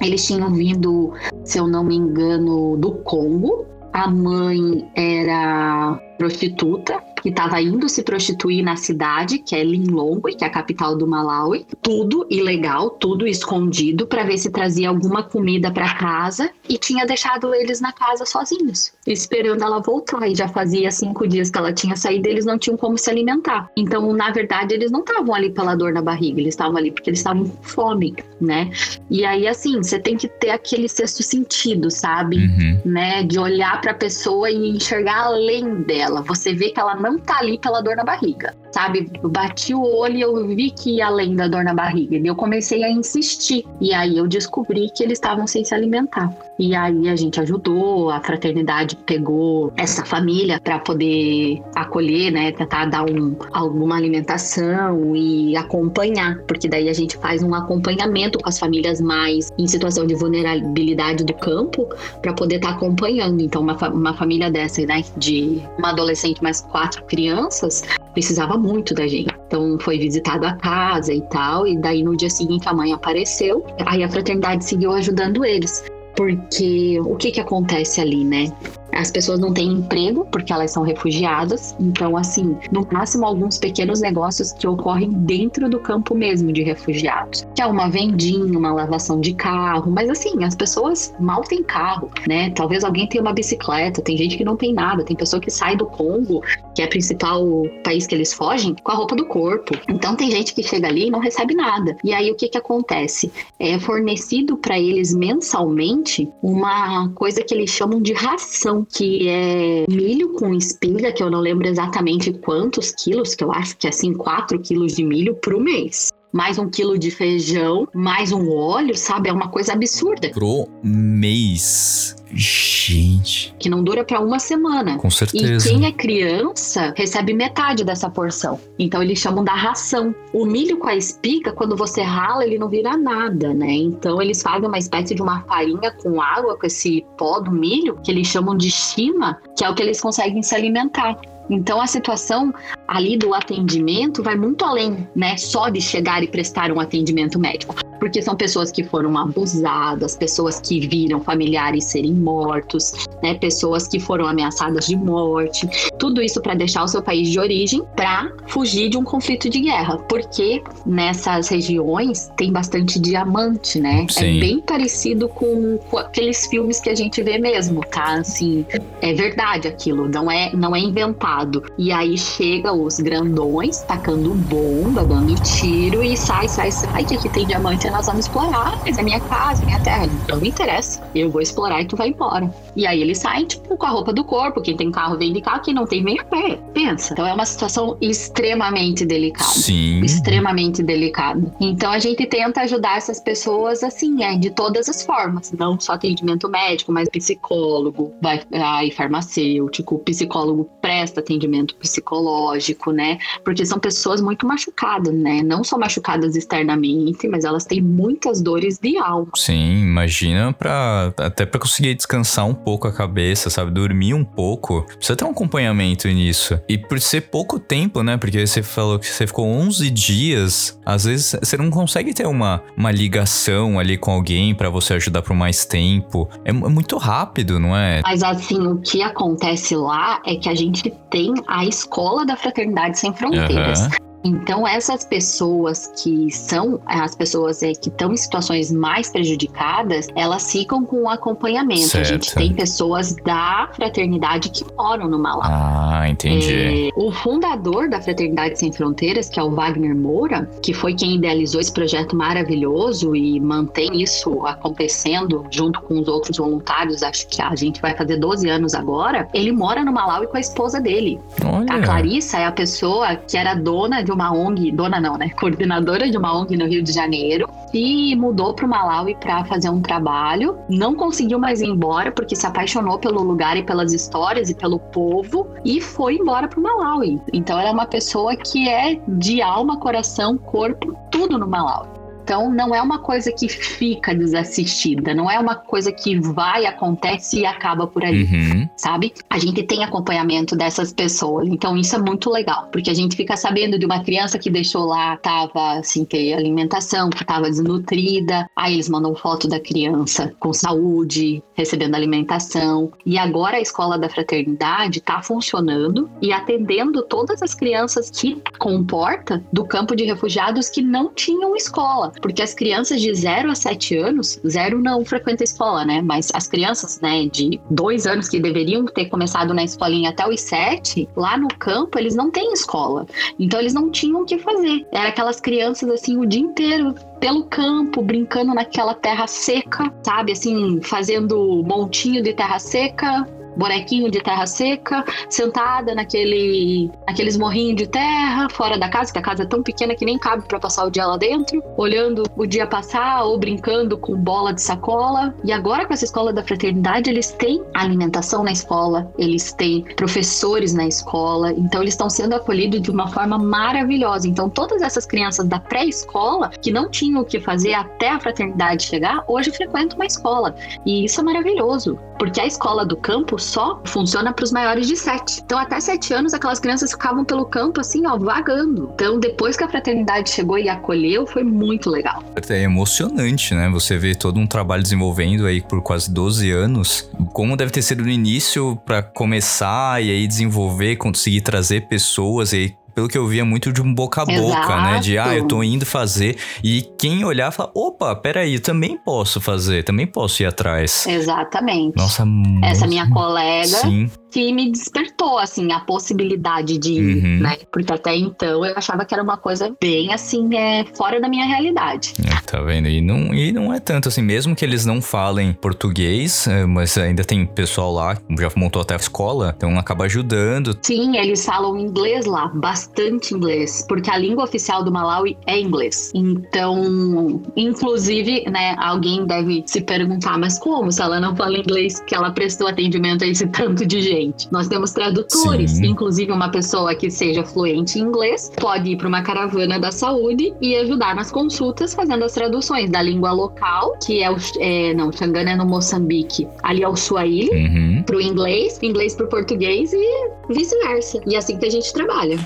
[0.00, 1.12] Eles tinham vindo,
[1.44, 3.66] se eu não me engano, do Congo.
[3.92, 10.44] A mãe era prostituta, que estava indo se prostituir na cidade, que é Linlongwe, que
[10.44, 11.66] é a capital do Malawi.
[11.82, 17.54] Tudo ilegal, tudo escondido para ver se trazia alguma comida para casa e tinha deixado
[17.54, 20.28] eles na casa sozinhos, esperando ela voltar.
[20.28, 23.70] E já fazia cinco dias que ela tinha saído, eles não tinham como se alimentar.
[23.76, 27.10] Então, na verdade, eles não estavam ali pela dor na barriga, eles estavam ali porque
[27.10, 28.70] eles estavam com fome, né?
[29.10, 32.36] E aí, assim, você tem que ter aquele sexto sentido, sabe?
[32.36, 32.80] Uhum.
[32.84, 33.22] Né?
[33.22, 36.22] De olhar para a pessoa e enxergar além dela.
[36.22, 39.10] Você vê que ela não tá ali pela dor na barriga, sabe?
[39.22, 42.16] Bati o olho e eu vi que ia além da dor na barriga.
[42.16, 43.64] E eu comecei a insistir.
[43.80, 46.32] E aí eu descobri que eles estavam sem se alimentar.
[46.58, 52.52] E aí a gente ajudou, a fraternidade pegou essa família para poder acolher, né?
[52.52, 58.48] Tentar dar um, alguma alimentação e acompanhar, porque daí a gente faz um acompanhamento com
[58.48, 61.88] as famílias mais em situação de vulnerabilidade do campo
[62.20, 63.40] para poder estar acompanhando.
[63.40, 67.84] Então, uma, uma família dessa, né, de uma adolescente mais quatro crianças,
[68.18, 69.32] precisava muito da gente.
[69.46, 73.64] Então, foi visitado a casa e tal, e daí no dia seguinte a mãe apareceu,
[73.86, 75.84] aí a fraternidade seguiu ajudando eles.
[76.16, 78.52] Porque o que que acontece ali, né?
[78.92, 81.76] As pessoas não têm emprego porque elas são refugiadas.
[81.78, 87.46] Então, assim, no máximo alguns pequenos negócios que ocorrem dentro do campo mesmo de refugiados.
[87.54, 89.90] Que é uma vendinha, uma lavação de carro.
[89.90, 92.50] Mas assim, as pessoas mal têm carro, né?
[92.50, 95.04] Talvez alguém tenha uma bicicleta, tem gente que não tem nada.
[95.04, 96.42] Tem pessoa que sai do Congo,
[96.74, 97.44] que é o principal
[97.84, 99.74] país que eles fogem, com a roupa do corpo.
[99.88, 101.96] Então tem gente que chega ali e não recebe nada.
[102.02, 103.32] E aí o que que acontece?
[103.58, 110.34] É fornecido para eles mensalmente uma coisa que eles chamam de ração, que é milho
[110.34, 114.12] com espiga, que eu não lembro exatamente quantos quilos, que eu acho que é assim
[114.12, 116.10] 4 quilos de milho pro mês.
[116.32, 119.30] Mais um quilo de feijão, mais um óleo, sabe?
[119.30, 122.16] É uma coisa absurda, Pro mês.
[122.30, 124.98] Gente, que não dura para uma semana.
[124.98, 125.66] com E certeza.
[125.66, 128.60] quem é criança recebe metade dessa porção.
[128.78, 130.14] Então eles chamam da ração.
[130.34, 133.72] O milho com a espiga, quando você rala, ele não vira nada, né?
[133.72, 137.98] Então eles fazem uma espécie de uma farinha com água, com esse pó do milho,
[138.04, 141.16] que eles chamam de chima, que é o que eles conseguem se alimentar.
[141.50, 142.52] Então a situação
[142.86, 145.36] ali do atendimento vai muito além, né?
[145.36, 147.74] Só de chegar e prestar um atendimento médico.
[147.98, 153.34] Porque são pessoas que foram abusadas, pessoas que viram familiares serem mortos, né?
[153.34, 155.68] Pessoas que foram ameaçadas de morte.
[155.98, 159.60] Tudo isso para deixar o seu país de origem para fugir de um conflito de
[159.60, 159.98] guerra.
[160.08, 164.06] Porque nessas regiões tem bastante diamante, né?
[164.10, 164.38] Sim.
[164.38, 168.18] É bem parecido com, com aqueles filmes que a gente vê mesmo, tá?
[168.18, 168.64] Assim,
[169.00, 171.62] é verdade aquilo, não é, não é inventado.
[171.76, 177.28] E aí chega os grandões tacando bomba, dando tiro e sai, sai, sai, que aqui
[177.28, 181.02] tem diamante nós vamos explorar, mas é minha casa, minha terra, não me interessa.
[181.14, 182.52] Eu vou explorar e tu vai embora.
[182.76, 185.40] E aí eles saem, tipo, com a roupa do corpo, quem tem carro vem de
[185.40, 186.58] carro, quem não tem a pé.
[186.72, 187.12] Pensa.
[187.12, 190.00] Então é uma situação extremamente delicada Sim.
[190.00, 191.52] extremamente delicado.
[191.60, 195.92] Então a gente tenta ajudar essas pessoas assim, é, de todas as formas, não só
[195.92, 203.18] atendimento médico, mas psicólogo, vai aí farmacêutico, o psicólogo presta atendimento psicológico, né?
[203.44, 205.42] Porque são pessoas muito machucadas, né?
[205.42, 209.28] Não só machucadas externamente, mas elas têm muitas dores de alma.
[209.36, 211.12] Sim, imagina pra.
[211.18, 213.70] Até pra conseguir descansar um pouco a cabeça, sabe?
[213.70, 214.82] Dormir um pouco.
[214.96, 216.58] Precisa ter um acompanhamento nisso.
[216.68, 218.16] E por ser pouco tempo, né?
[218.16, 220.78] Porque você falou que você ficou 11 dias.
[220.84, 225.22] Às vezes você não consegue ter uma, uma ligação ali com alguém pra você ajudar
[225.22, 226.28] por mais tempo.
[226.44, 228.00] É mu- muito rápido, não é?
[228.04, 232.98] Mas assim, o que acontece lá é que a gente tem a escola da Fraternidade
[232.98, 233.80] Sem Fronteiras.
[233.82, 233.90] Aham.
[234.24, 240.50] Então, essas pessoas que são as pessoas é, que estão em situações mais prejudicadas, elas
[240.50, 241.96] ficam com um acompanhamento.
[241.96, 242.38] A gente Certo.
[242.38, 245.48] tem pessoas da fraternidade que moram no Malawi.
[245.50, 246.88] Ah, entendi.
[246.88, 251.16] É, o fundador da Fraternidade Sem Fronteiras, que é o Wagner Moura, que foi quem
[251.16, 257.40] idealizou esse projeto maravilhoso e mantém isso acontecendo junto com os outros voluntários, acho que
[257.40, 261.20] a gente vai fazer 12 anos agora, ele mora no Malawi com a esposa dele.
[261.44, 261.82] A Olha.
[261.82, 265.28] Clarissa é a pessoa que era dona de uma ONG, dona não, né?
[265.38, 269.68] Coordenadora de uma ONG no Rio de Janeiro e mudou para o Malawi para fazer
[269.68, 270.56] um trabalho.
[270.70, 274.78] Não conseguiu mais ir embora porque se apaixonou pelo lugar e pelas histórias e pelo
[274.78, 277.20] povo e foi embora para o Malawi.
[277.34, 281.97] Então ela é uma pessoa que é de alma, coração, corpo, tudo no Malawi.
[282.28, 287.40] Então, não é uma coisa que fica desassistida, não é uma coisa que vai, acontece
[287.40, 288.68] e acaba por ali, Uhum.
[288.76, 289.14] sabe?
[289.30, 293.34] A gente tem acompanhamento dessas pessoas, então isso é muito legal, porque a gente fica
[293.34, 298.74] sabendo de uma criança que deixou lá, tava sem ter alimentação, que tava desnutrida, aí
[298.74, 305.00] eles mandam foto da criança com saúde, recebendo alimentação, e agora a escola da fraternidade
[305.00, 311.08] tá funcionando e atendendo todas as crianças que comporta do campo de refugiados que não
[311.14, 316.02] tinham escola, porque as crianças de 0 a 7 anos, zero não frequenta escola, né?
[316.02, 320.40] Mas as crianças, né, de dois anos que deveriam ter começado na escolinha até os
[320.40, 323.06] 7, lá no campo eles não têm escola.
[323.38, 324.86] Então eles não tinham o que fazer.
[324.92, 330.32] Era aquelas crianças assim o dia inteiro pelo campo, brincando naquela terra seca, sabe?
[330.32, 333.26] Assim, fazendo montinho de terra seca,
[333.58, 339.22] bonequinho de terra seca, sentada naquele, naqueles morrinhos de terra, fora da casa, que a
[339.22, 342.46] casa é tão pequena que nem cabe para passar o dia lá dentro, olhando o
[342.46, 345.34] dia passar ou brincando com bola de sacola.
[345.44, 350.72] E agora com essa escola da fraternidade, eles têm alimentação na escola, eles têm professores
[350.72, 354.28] na escola, então eles estão sendo acolhidos de uma forma maravilhosa.
[354.28, 358.84] Então todas essas crianças da pré-escola que não tinham o que fazer até a fraternidade
[358.84, 360.54] chegar, hoje frequentam uma escola.
[360.86, 364.96] E isso é maravilhoso, porque a escola do campo só funciona para os maiores de
[364.96, 365.42] 7.
[365.44, 368.90] Então, até 7 anos, aquelas crianças ficavam pelo campo, assim, ó, vagando.
[368.94, 372.22] Então, depois que a fraternidade chegou e acolheu, foi muito legal.
[372.48, 373.68] É emocionante, né?
[373.70, 377.10] Você vê todo um trabalho desenvolvendo aí por quase 12 anos.
[377.32, 382.74] Como deve ter sido no início para começar e aí desenvolver, conseguir trazer pessoas e
[382.98, 384.98] pelo que eu via muito de um boca a boca, né?
[384.98, 386.36] De ah, eu tô indo fazer.
[386.64, 391.06] E quem olhar fala: opa, peraí, eu também posso fazer, também posso ir atrás.
[391.06, 391.96] Exatamente.
[391.96, 392.24] Nossa,
[392.64, 397.38] Essa muito- minha colega Sim, que me despertou, assim, a possibilidade de ir, Uhum.
[397.40, 397.56] né?
[397.72, 401.44] Porque até então eu achava que era uma coisa bem, assim, é, fora da minha
[401.46, 402.14] realidade.
[402.50, 402.88] Tá vendo?
[402.88, 406.96] E não, e não é tanto assim, mesmo que eles não falem português, é, mas
[406.96, 410.76] ainda tem pessoal lá, já montou até a escola, então acaba ajudando.
[410.82, 416.10] Sim, eles falam inglês lá, bastante inglês, porque a língua oficial do Malawi é inglês.
[416.14, 422.14] Então, inclusive, né, alguém deve se perguntar, mas como se ela não fala inglês que
[422.14, 424.48] ela prestou atendimento a esse tanto de gente?
[424.50, 425.86] Nós temos tradutores, Sim.
[425.86, 430.54] inclusive uma pessoa que seja fluente em inglês pode ir para uma caravana da saúde
[430.60, 435.10] e ajudar nas consultas fazendo as traduções da língua local, que é o é, não,
[435.10, 438.02] Xangana é no Moçambique, ali é o Swahili, Uhum.
[438.06, 440.06] pro inglês, inglês pro português e
[440.48, 441.20] vice-versa.
[441.26, 442.38] E é assim que a gente trabalha.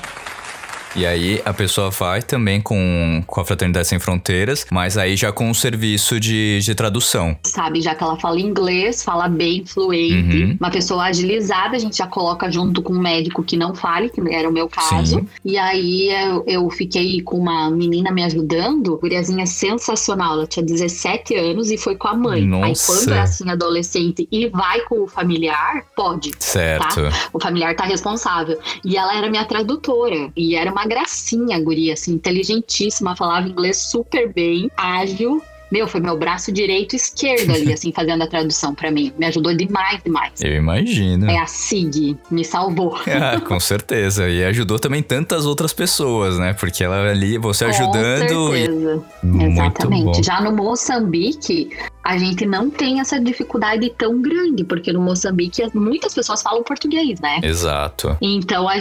[0.94, 5.32] E aí a pessoa vai também com, com a Fraternidade Sem Fronteiras, mas aí já
[5.32, 7.36] com o serviço de, de tradução.
[7.44, 10.56] Sabe, já que ela fala inglês, fala bem, fluente, Uhum.
[10.60, 14.20] uma pessoa agilizada, a gente já coloca junto com um médico que não fale, que
[14.32, 15.20] era o meu caso.
[15.20, 15.28] Sim.
[15.44, 21.34] E aí eu, eu fiquei com uma menina me ajudando, guriazinha sensacional, ela tinha 17
[21.36, 22.42] anos e foi com a mãe.
[22.42, 22.92] Aí Nossa.
[22.92, 26.30] quando é assim, adolescente e vai com o familiar, pode.
[26.38, 27.00] Certo.
[27.32, 28.58] O familiar tá responsável.
[28.84, 30.30] E ela era minha tradutora.
[30.36, 35.42] E era uma gracinha, a guria, assim, inteligentíssima, falava inglês super bem, ágil.
[35.70, 39.10] Meu, foi meu braço direito e esquerdo ali, assim, fazendo a tradução pra mim.
[39.18, 40.32] Me ajudou demais, demais.
[40.42, 41.30] Eu imagino.
[41.30, 42.94] É a Sig, me salvou.
[43.08, 44.28] Ah, com certeza.
[44.28, 46.52] E ajudou também tantas outras pessoas, né?
[46.52, 48.54] Porque ela ali, você Com ajudando.
[48.54, 49.04] e- certeza.
[49.22, 50.04] Muito Exatamente.
[50.04, 50.22] bom.
[50.22, 51.70] Já no Moçambique,
[52.02, 57.20] a gente não tem essa dificuldade tão grande, porque no Moçambique muitas pessoas falam português,
[57.20, 57.40] né?
[57.42, 58.16] Exato.
[58.20, 58.74] Então, a-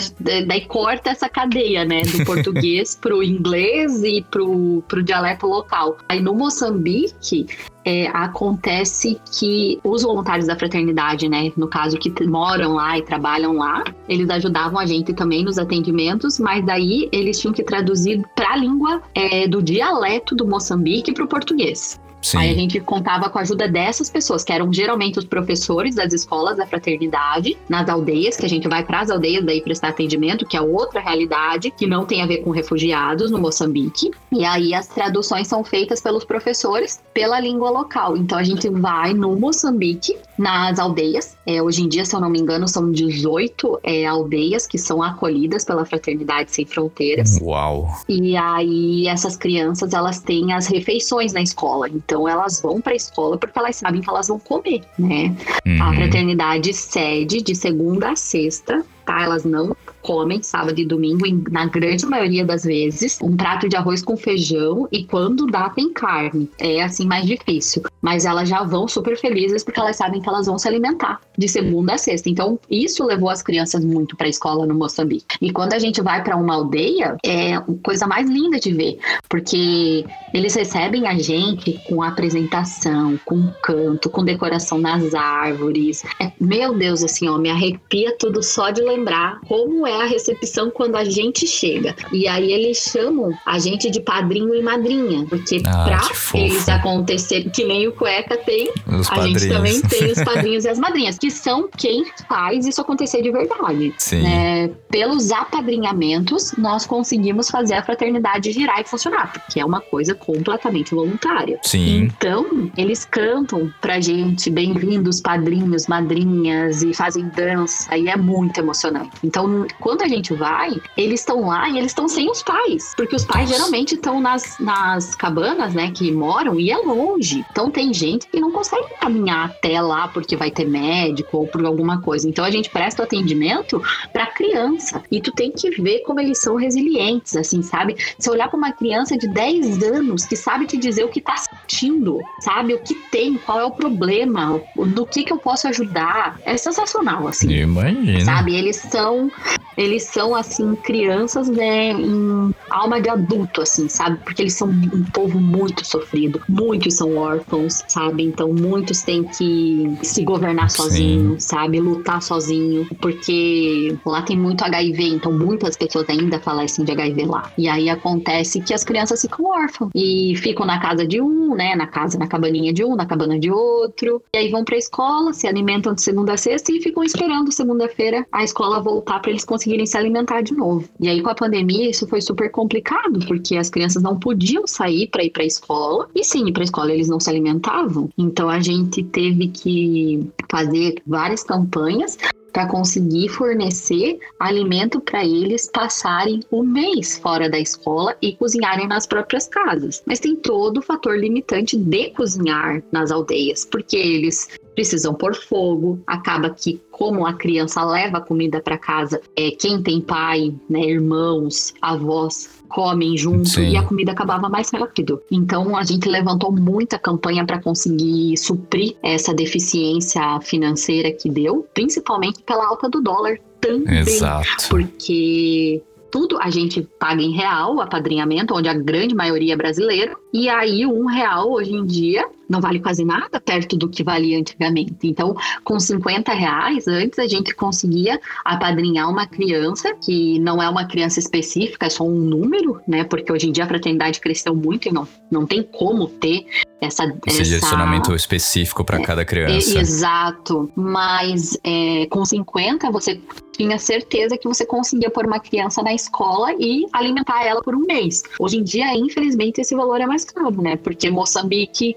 [0.47, 2.01] daí corta essa cadeia, né?
[2.01, 5.97] Do português pro inglês e pro, pro dialeto local.
[6.09, 7.45] Aí no Moçambique,
[7.83, 11.51] é, acontece que os voluntários da fraternidade, né?
[11.57, 16.39] No caso, que moram lá e trabalham lá, eles ajudavam a gente também nos atendimentos,
[16.39, 21.99] mas daí eles tinham que traduzir pra língua é, do dialeto do Moçambique pro português.
[22.35, 22.59] Aí a Sim.
[22.59, 26.67] gente contava com a ajuda dessas pessoas, que eram geralmente os professores das escolas da
[26.67, 30.61] fraternidade, nas aldeias, que a gente vai para as aldeias daí prestar atendimento, que é
[30.61, 34.11] outra realidade, que não tem a ver com refugiados no Moçambique.
[34.31, 38.15] E aí as traduções são feitas pelos professores pela língua local.
[38.15, 41.37] Então a gente vai no Moçambique, nas aldeias.
[41.45, 45.01] É, hoje em dia, se eu não me engano, são 18 é, aldeias que são
[45.03, 47.37] acolhidas pela Fraternidade Sem Fronteiras.
[47.41, 47.87] Uau.
[48.09, 52.95] E aí essas crianças elas têm as refeições na escola, então elas vão para a
[52.95, 55.35] escola porque elas sabem que elas vão comer, né?
[55.79, 55.95] A Uhum.
[55.95, 59.23] fraternidade cede de segunda a sexta, tá?
[59.23, 63.75] Elas não comem sábado e domingo, em- na grande maioria das vezes, um prato de
[63.75, 66.49] arroz com feijão e quando dá tem carne.
[66.59, 67.83] É assim mais difícil.
[68.01, 71.47] Mas elas já vão super felizes porque elas sabem que elas vão se alimentar de
[71.47, 72.29] segunda a sexta.
[72.29, 75.37] Então, isso levou as crianças muito para a escola no Moçambique.
[75.39, 78.97] E quando a gente vai para uma aldeia, é a coisa mais linda de ver,
[79.29, 86.03] porque eles recebem a gente com apresentação, com canto, com decoração nas árvores.
[86.19, 90.69] É, meu Deus, assim, ó, me arrepia tudo só de lembrar como é a recepção
[90.71, 91.95] quando a gente chega.
[92.11, 97.49] E aí eles chamam a gente de padrinho e madrinha, porque Ah, pra eles acontecerem,
[97.49, 99.41] que nem o cueca tem, Os a padrinhos.
[99.41, 103.31] gente também tem os padrinhos e as madrinhas, que são quem faz isso acontecer de
[103.31, 103.93] verdade.
[103.97, 104.25] Sim.
[104.25, 110.13] É, pelos apadrinhamentos, nós conseguimos fazer a fraternidade girar e funcionar, porque é uma coisa
[110.13, 111.59] completamente voluntária.
[111.63, 112.03] Sim.
[112.03, 119.11] Então, eles cantam pra gente, bem-vindos, padrinhos, madrinhas, e fazem dança, e é muito emocionante.
[119.23, 123.15] Então, quando a gente vai, eles estão lá e eles estão sem os pais, porque
[123.15, 123.57] os pais Nossa.
[123.57, 127.43] geralmente estão nas, nas cabanas, né, que moram, e é longe.
[127.51, 131.65] Então, tem gente que não consegue caminhar até lá porque vai ter médico ou por
[131.65, 132.29] alguma coisa.
[132.29, 133.81] Então, a gente presta o atendimento
[134.13, 135.03] pra criança.
[135.11, 137.95] E tu tem que ver como eles são resilientes, assim, sabe?
[138.17, 141.35] Se olhar pra uma criança de 10 anos que sabe te dizer o que tá
[141.37, 142.73] sentindo, sabe?
[142.73, 146.39] O que tem, qual é o problema, do que que eu posso ajudar.
[146.45, 147.51] É sensacional, assim.
[147.51, 148.25] Imagina.
[148.25, 149.31] Sabe, eles são,
[149.77, 154.19] eles são assim crianças, né, em alma de adulto, assim, sabe?
[154.23, 158.23] Porque eles são um povo muito sofrido, muitos são órfãos, sabe?
[158.23, 160.83] Então muitos têm que se governar Sim.
[160.83, 161.79] sozinho, sabe?
[161.79, 167.51] Lutar sozinho, porque lá tem muito HIV, então muitas pessoas ainda falecem de HIV lá.
[167.57, 171.75] E aí acontece que as crianças ficam órfãs e ficam na casa de um, né,
[171.75, 175.33] na casa, na cabaninha de um, na cabana de outro, e aí vão pra escola,
[175.33, 179.45] se alimentam de segunda a sexta e ficam esperando segunda-feira a escola voltar para eles
[179.45, 180.87] conseguirem se alimentar de novo.
[180.99, 185.07] E aí com a pandemia isso foi super complicado, porque as crianças não podiam sair
[185.07, 186.09] para ir para a escola.
[186.15, 188.09] E sim, para a escola eles não se alimentavam.
[188.17, 192.17] Então a gente teve que fazer várias campanhas
[192.51, 199.05] para conseguir fornecer alimento para eles passarem o mês fora da escola e cozinharem nas
[199.05, 200.03] próprias casas.
[200.05, 205.99] Mas tem todo o fator limitante de cozinhar nas aldeias, porque eles precisam pôr fogo,
[206.07, 211.73] acaba que como a criança leva comida para casa, é quem tem pai, né, irmãos,
[211.81, 213.69] avós comem junto Sim.
[213.69, 215.21] e a comida acabava mais rápido.
[215.29, 222.41] Então a gente levantou muita campanha para conseguir suprir essa deficiência financeira que deu, principalmente
[222.43, 224.69] pela alta do dólar também Exato.
[224.69, 230.13] porque tudo a gente paga em real, o apadrinhamento, onde a grande maioria é brasileira,
[230.33, 234.37] e aí um real hoje em dia não vale quase nada perto do que valia
[234.37, 234.93] antigamente.
[235.03, 240.85] Então, com 50 reais, antes a gente conseguia apadrinhar uma criança, que não é uma
[240.85, 243.05] criança específica, é só um número, né?
[243.05, 246.45] Porque hoje em dia a fraternidade cresceu muito e não, não tem como ter
[246.81, 247.05] essa...
[247.25, 247.43] Esse essa...
[247.43, 249.77] direcionamento específico para cada criança.
[249.77, 250.69] E- Exato.
[250.75, 256.53] Mas é, com 50 você tinha certeza que você conseguia pôr uma criança na escola
[256.59, 258.23] e alimentar ela por um mês.
[258.39, 260.75] Hoje em dia, infelizmente, esse valor é mais caro, né?
[260.75, 261.95] Porque Moçambique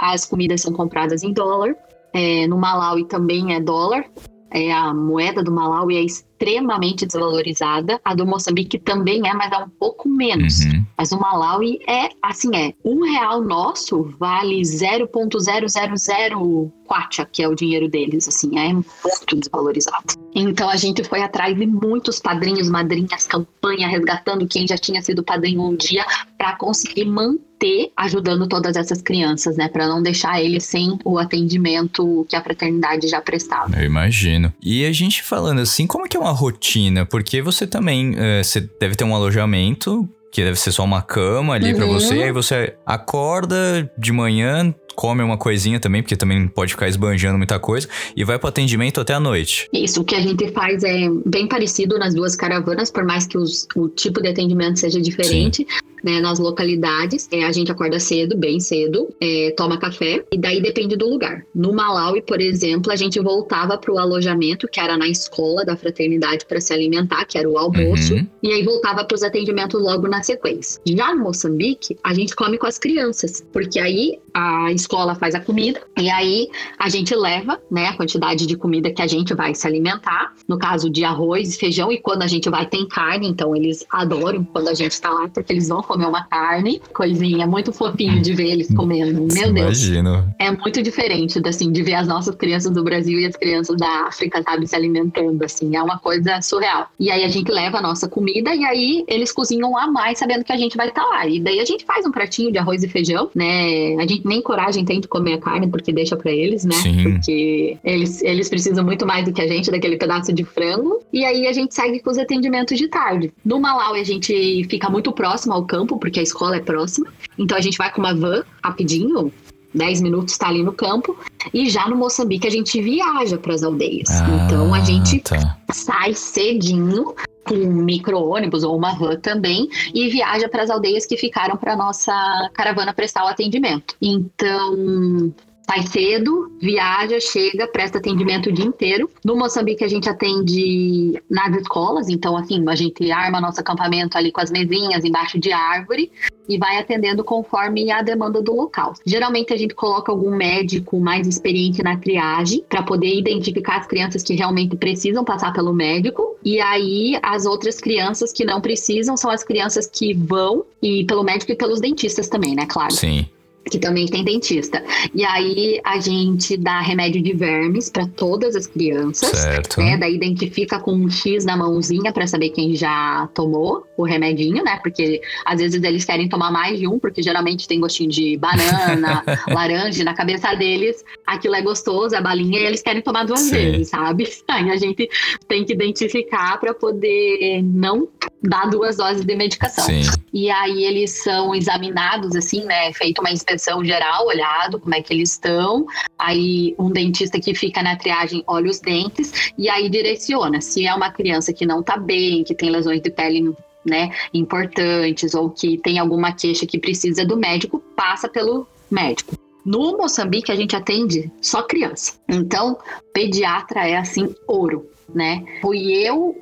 [0.00, 1.76] as comidas são compradas em dólar.
[2.12, 4.06] É, no Malawi também é dólar.
[4.50, 6.02] É, a moeda do Malawi é
[6.40, 8.00] extremamente desvalorizada.
[8.02, 10.60] A do Moçambique também é, mas é um pouco menos.
[10.60, 10.84] Uhum.
[10.96, 17.54] Mas o Malawi é assim, é um real nosso vale 0.000 kwacha, que é o
[17.54, 20.18] dinheiro deles, assim, é muito desvalorizado.
[20.34, 25.22] Então a gente foi atrás de muitos padrinhos, madrinhas, campanha, resgatando quem já tinha sido
[25.22, 26.04] padrinho um dia,
[26.36, 32.26] para conseguir manter ajudando todas essas crianças, né, para não deixar eles sem o atendimento
[32.28, 33.76] que a fraternidade já prestava.
[33.76, 34.52] Eu imagino.
[34.60, 37.04] E a gente falando assim, como que é uma rotina?
[37.06, 41.54] Porque você também, eh, você deve ter um alojamento, que deve ser só uma cama
[41.54, 41.92] ali pra Uhum.
[41.94, 46.88] você, aí você acorda de manhã, come uma coisinha também, porque também não pode ficar
[46.88, 49.68] esbanjando muita coisa, e vai pro atendimento até a noite.
[49.72, 53.36] Isso, o que a gente faz é bem parecido nas duas caravanas, por mais que
[53.38, 55.66] os- o tipo de atendimento seja diferente.
[56.02, 60.60] Né, nas localidades, É, a gente acorda cedo, bem cedo, é, toma café, e daí
[60.60, 61.44] depende do lugar.
[61.54, 65.76] No Malawi, por exemplo, a gente voltava para o alojamento, que era na escola da
[65.76, 68.26] fraternidade, para se alimentar, que era o almoço, Uhum.
[68.42, 70.80] e aí voltava para os atendimentos logo na sequência.
[70.86, 75.40] Já no Moçambique, a gente come com as crianças, porque aí a escola faz a
[75.40, 79.54] comida, e aí a gente leva, né, a quantidade de comida que a gente vai
[79.54, 80.34] se alimentar.
[80.48, 83.84] No caso de arroz e feijão, e quando a gente vai tem carne, então eles
[83.90, 88.22] adoram quando a gente está lá, porque eles vão comer uma carne, coisinha, muito fofinho
[88.22, 89.26] de ver eles comendo.
[89.32, 89.82] Meu Deus.
[89.82, 90.32] Imagino.
[90.38, 94.06] É muito diferente, assim, de ver as nossas crianças do Brasil e as crianças da
[94.06, 95.74] África, sabe, se alimentando, assim.
[95.74, 96.86] É uma coisa surreal.
[96.98, 100.44] E aí a gente leva a nossa comida e aí eles cozinham a mais, sabendo
[100.44, 101.26] que a gente vai estar lá.
[101.26, 103.96] E daí a gente faz um pratinho de arroz e feijão, né?
[103.96, 106.76] A gente nem coragem tem de comer a carne, porque deixa pra eles, né?
[106.76, 107.02] Sim.
[107.02, 111.02] Porque eles, eles precisam muito mais do que a gente, daquele pedaço de frango.
[111.12, 113.32] E aí a gente segue com os atendimentos de tarde.
[113.44, 117.06] No Malawi a gente fica muito próximo ao campo, porque a escola é próxima.
[117.38, 119.32] Então a gente vai com uma van rapidinho,
[119.74, 121.16] 10 minutos está ali no campo.
[121.54, 124.08] E já no Moçambique a gente viaja para as aldeias.
[124.46, 125.56] então a Ah, gente Tá.
[125.72, 127.14] sai cedinho
[127.46, 131.74] com um micro-ônibus ou uma van também e viaja para as aldeias que ficaram para
[131.76, 132.12] nossa
[132.52, 133.96] caravana prestar o atendimento.
[134.02, 135.32] Então,
[135.70, 139.08] sai cedo, viaja, chega, presta atendimento o dia inteiro.
[139.24, 144.32] No Moçambique a gente atende nas escolas, então assim, a gente arma nosso acampamento ali
[144.32, 146.10] com as mesinhas embaixo de árvore
[146.48, 148.94] e vai atendendo conforme a demanda do local.
[149.06, 154.24] Geralmente a gente coloca algum médico mais experiente na triagem para poder identificar as crianças
[154.24, 159.30] que realmente precisam passar pelo médico e aí as outras crianças que não precisam são
[159.30, 163.28] as crianças que vão e pelo médico e pelos dentistas também, né, claro Sim.
[163.68, 164.82] Que também tem dentista.
[165.14, 169.30] E aí a gente dá remédio de vermes para todas as crianças.
[169.30, 169.80] Certo.
[169.80, 174.64] Né, daí identifica com um X na mãozinha para saber quem já tomou o remedinho,
[174.64, 174.78] né?
[174.82, 179.22] Porque às vezes eles querem tomar mais de um, porque geralmente tem gostinho de banana,
[179.48, 183.50] laranja, na cabeça deles aquilo é gostoso, é balinha, e eles querem tomar duas Sim.
[183.50, 184.28] vezes, sabe?
[184.48, 185.08] Aí a gente
[185.46, 188.08] tem que identificar para poder não
[188.42, 189.84] dar duas doses de medicação.
[189.84, 190.02] Sim.
[190.32, 192.92] E aí eles são examinados, assim, né?
[192.92, 193.49] Feito uma inspeção
[193.84, 195.86] geral, olhado como é que eles estão.
[196.18, 200.60] Aí um dentista que fica na triagem olha os dentes e aí direciona.
[200.60, 205.34] Se é uma criança que não tá bem, que tem lesões de pele né, importantes
[205.34, 209.34] ou que tem alguma queixa que precisa do médico, passa pelo médico.
[209.64, 212.14] No Moçambique a gente atende só criança.
[212.28, 212.78] Então,
[213.12, 215.44] pediatra é assim ouro, né?
[215.60, 216.36] Fui eu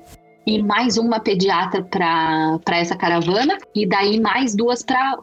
[0.46, 5.18] e mais uma pediatra para essa caravana e daí mais duas para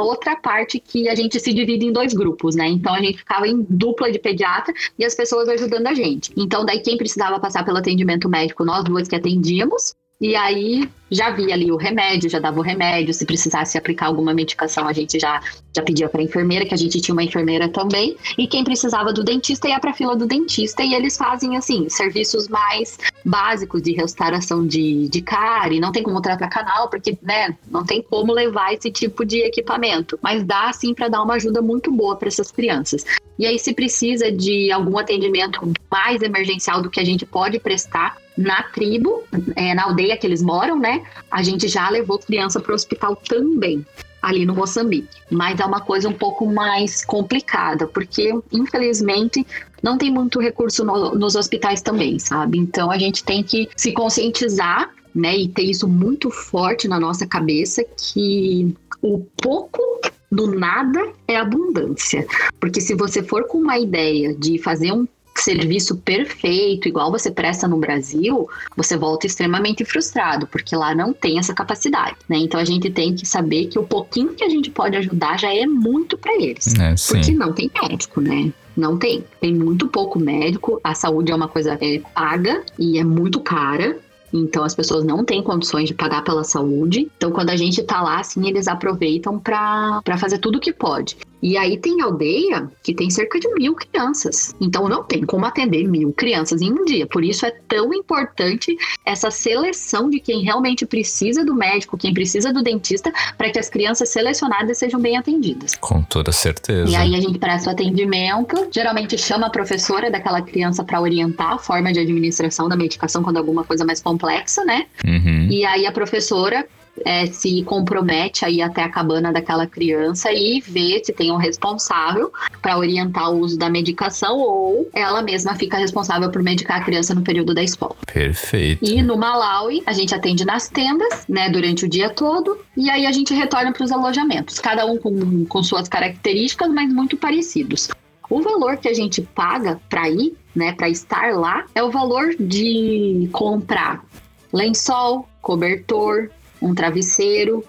[0.00, 2.66] outra parte que a gente se divide em dois grupos, né?
[2.68, 6.32] Então a gente ficava em dupla de pediatra e as pessoas ajudando a gente.
[6.36, 9.94] Então daí quem precisava passar pelo atendimento médico, nós duas que atendíamos.
[10.20, 13.14] E aí já via ali o remédio, já dava o remédio.
[13.14, 15.40] Se precisasse aplicar alguma medicação, a gente já,
[15.74, 18.16] já pedia para enfermeira, que a gente tinha uma enfermeira também.
[18.36, 20.82] E quem precisava do dentista ia para a fila do dentista.
[20.82, 25.80] E eles fazem, assim, serviços mais básicos de restauração de, de cárie.
[25.80, 30.18] Não tem como tratar canal, porque né, não tem como levar esse tipo de equipamento.
[30.20, 33.04] Mas dá, sim, para dar uma ajuda muito boa para essas crianças.
[33.38, 38.16] E aí, se precisa de algum atendimento mais emergencial do que a gente pode prestar,
[38.38, 39.24] na tribo,
[39.56, 41.02] é, na aldeia que eles moram, né?
[41.28, 43.84] A gente já levou criança para o hospital também,
[44.22, 45.08] ali no Moçambique.
[45.28, 49.44] Mas é uma coisa um pouco mais complicada, porque infelizmente
[49.82, 52.58] não tem muito recurso no, nos hospitais também, sabe?
[52.58, 55.36] Então a gente tem que se conscientizar, né?
[55.36, 58.72] E ter isso muito forte na nossa cabeça que
[59.02, 59.82] o pouco
[60.30, 62.26] do nada é abundância.
[62.60, 65.06] Porque se você for com uma ideia de fazer um
[65.40, 71.38] serviço perfeito, igual você presta no Brasil, você volta extremamente frustrado, porque lá não tem
[71.38, 72.38] essa capacidade, né?
[72.38, 75.54] Então a gente tem que saber que o pouquinho que a gente pode ajudar já
[75.54, 76.74] é muito para eles.
[76.74, 78.52] É, Porque não tem médico, né?
[78.76, 79.24] Não tem.
[79.40, 80.80] Tem muito pouco médico.
[80.84, 83.98] A saúde é uma coisa é, paga e é muito cara.
[84.32, 87.10] Então as pessoas não têm condições de pagar pela saúde.
[87.16, 91.16] Então quando a gente tá lá, assim, eles aproveitam para fazer tudo o que pode.
[91.42, 94.54] E aí tem aldeia que tem cerca de mil crianças.
[94.60, 97.06] Então não tem como atender mil crianças em um dia.
[97.06, 102.52] Por isso é tão importante essa seleção de quem realmente precisa do médico, quem precisa
[102.52, 105.76] do dentista, para que as crianças selecionadas sejam bem atendidas.
[105.76, 106.90] Com toda certeza.
[106.90, 111.52] E aí a gente presta o atendimento, geralmente chama a professora daquela criança para orientar
[111.52, 114.86] a forma de administração da medicação quando é alguma coisa mais complexa, né?
[115.04, 115.48] Uhum.
[115.50, 116.66] E aí a professora
[117.04, 121.36] é, se compromete a ir até a cabana daquela criança e ver se tem um
[121.36, 126.84] responsável para orientar o uso da medicação ou ela mesma fica responsável por medicar a
[126.84, 127.96] criança no período da escola.
[128.12, 128.84] Perfeito.
[128.84, 133.06] E no Malawi, a gente atende nas tendas, né, durante o dia todo, e aí
[133.06, 137.88] a gente retorna para os alojamentos, cada um com, com suas características, mas muito parecidos.
[138.30, 142.34] O valor que a gente paga para ir, né, para estar lá, é o valor
[142.38, 144.04] de comprar
[144.52, 146.30] lençol, cobertor,
[146.60, 147.64] um travesseiro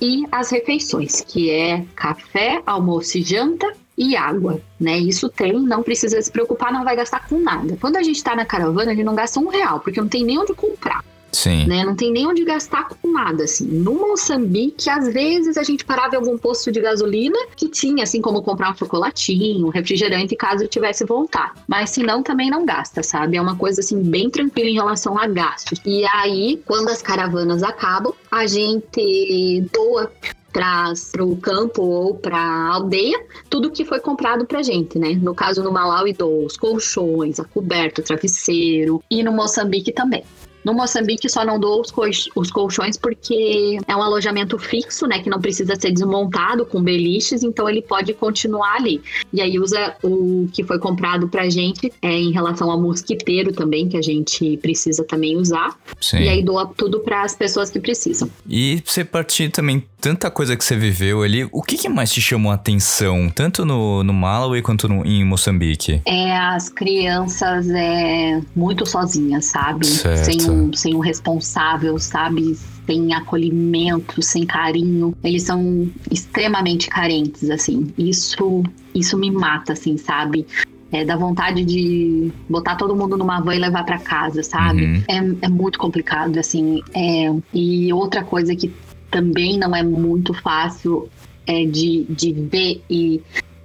[0.00, 4.98] e as refeições, que é café, almoço e janta e água, né?
[4.98, 7.76] Isso tem, não precisa se preocupar, não vai gastar com nada.
[7.78, 10.38] Quando a gente tá na caravana, gente não gasta um real, porque não tem nem
[10.38, 11.04] onde comprar.
[11.32, 11.66] Sim.
[11.66, 11.84] né?
[11.84, 13.64] Não tem nem onde gastar com nada, assim.
[13.66, 18.20] No Moçambique, às vezes a gente parava em algum posto de gasolina que tinha, assim,
[18.20, 21.52] como comprar um chocolatinho, um refrigerante, caso tivesse vontade.
[21.66, 23.36] Mas se não, também não gasta, sabe?
[23.36, 25.80] É uma coisa, assim, bem tranquila em relação a gastos.
[25.84, 30.10] E aí, quando as caravanas acabam, a gente doa
[30.52, 33.18] para o campo ou para a aldeia,
[33.48, 35.18] tudo que foi comprado para gente, né?
[35.20, 40.24] No caso, no Malawi, dou os colchões, a coberta, o travesseiro e no Moçambique também.
[40.64, 45.20] No Moçambique só não dou os, os colchões porque é um alojamento fixo, né?
[45.20, 49.00] Que não precisa ser desmontado com beliches, então ele pode continuar ali.
[49.32, 53.88] E aí usa o que foi comprado pra gente é, em relação ao mosquiteiro também,
[53.88, 55.76] que a gente precisa também usar.
[56.00, 56.18] Sim.
[56.18, 58.30] E aí doa tudo para as pessoas que precisam.
[58.48, 62.20] E você partir também, tanta coisa que você viveu ali, o que, que mais te
[62.20, 66.00] chamou a atenção, tanto no, no Malawi quanto no, em Moçambique?
[66.04, 69.86] É, as crianças é muito sozinhas, sabe?
[69.86, 70.24] Certo.
[70.24, 72.56] Sem um, sem um responsável, sabe?
[72.86, 75.14] Sem acolhimento, sem carinho.
[75.22, 77.92] Eles são extremamente carentes, assim.
[77.96, 78.62] Isso,
[78.94, 80.46] isso me mata, assim, sabe?
[80.92, 84.84] É, dá vontade de botar todo mundo numa van e levar pra casa, sabe?
[84.84, 85.02] Uhum.
[85.08, 86.82] É, é muito complicado, assim.
[86.92, 88.72] É, e outra coisa que
[89.10, 91.08] também não é muito fácil
[91.46, 93.20] é de, de ver e,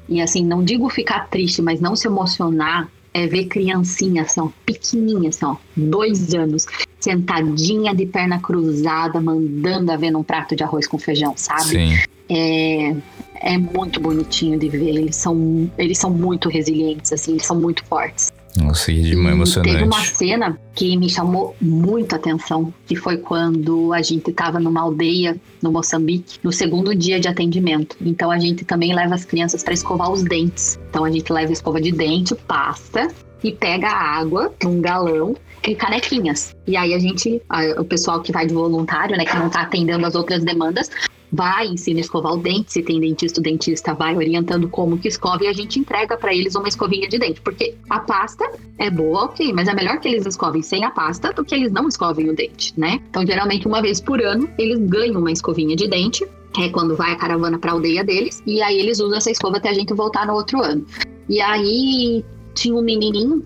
[0.08, 4.50] e, assim, não digo ficar triste, mas não se emocionar, é ver criancinha, assim, ó,
[4.66, 6.66] pequenininha, assim, ó, dois anos,
[7.00, 11.64] sentadinha de perna cruzada, mandando a ver num prato de arroz com feijão, sabe?
[11.64, 11.94] Sim.
[12.28, 12.94] É,
[13.36, 14.90] é muito bonitinho de ver.
[14.90, 18.34] Eles são, eles são muito resilientes, assim, eles são muito fortes.
[18.58, 20.18] Nossa, que demais E Teve uma emocionante.
[20.18, 25.38] cena que me chamou muito a atenção, que foi quando a gente estava numa aldeia
[25.62, 27.96] no Moçambique, no segundo dia de atendimento.
[28.02, 30.80] Então a gente também leva as crianças para escovar os dentes.
[30.90, 33.08] Então a gente leva escova de dente, pasta
[33.46, 35.36] e pega água num galão
[35.68, 36.56] e canequinhas.
[36.66, 37.42] E aí a gente,
[37.78, 40.90] o pessoal que vai de voluntário, né, que não tá atendendo as outras demandas,
[41.32, 45.08] vai, ensina a escovar o dente, se tem dentista, o dentista vai orientando como que
[45.08, 48.90] escova e a gente entrega para eles uma escovinha de dente, porque a pasta é
[48.90, 51.88] boa, ok, mas é melhor que eles escovem sem a pasta do que eles não
[51.88, 53.00] escovem o dente, né?
[53.10, 56.26] Então, geralmente, uma vez por ano, eles ganham uma escovinha de dente,
[56.58, 59.58] é quando vai a caravana para a aldeia deles, e aí eles usam essa escova
[59.58, 60.86] até a gente voltar no outro ano.
[61.28, 62.24] E aí
[62.56, 63.44] tinha um menininho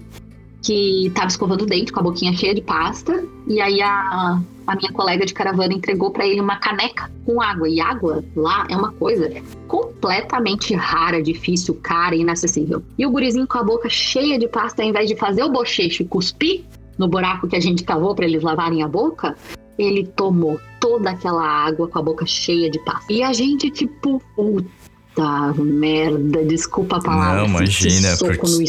[0.61, 4.75] que tava escovando o dente com a boquinha cheia de pasta, e aí a, a
[4.75, 7.67] minha colega de caravana entregou para ele uma caneca com água.
[7.69, 12.83] E água lá é uma coisa completamente rara, difícil, cara e inacessível.
[12.97, 16.03] E o gurizinho com a boca cheia de pasta, ao invés de fazer o bochecho
[16.03, 16.63] e cuspir
[16.97, 19.37] no buraco que a gente cavou para eles lavarem a boca,
[19.77, 23.11] ele tomou toda aquela água com a boca cheia de pasta.
[23.13, 27.39] E a gente, tipo, puta merda, desculpa a palavra.
[27.39, 28.61] Não, imagina, soco porque- no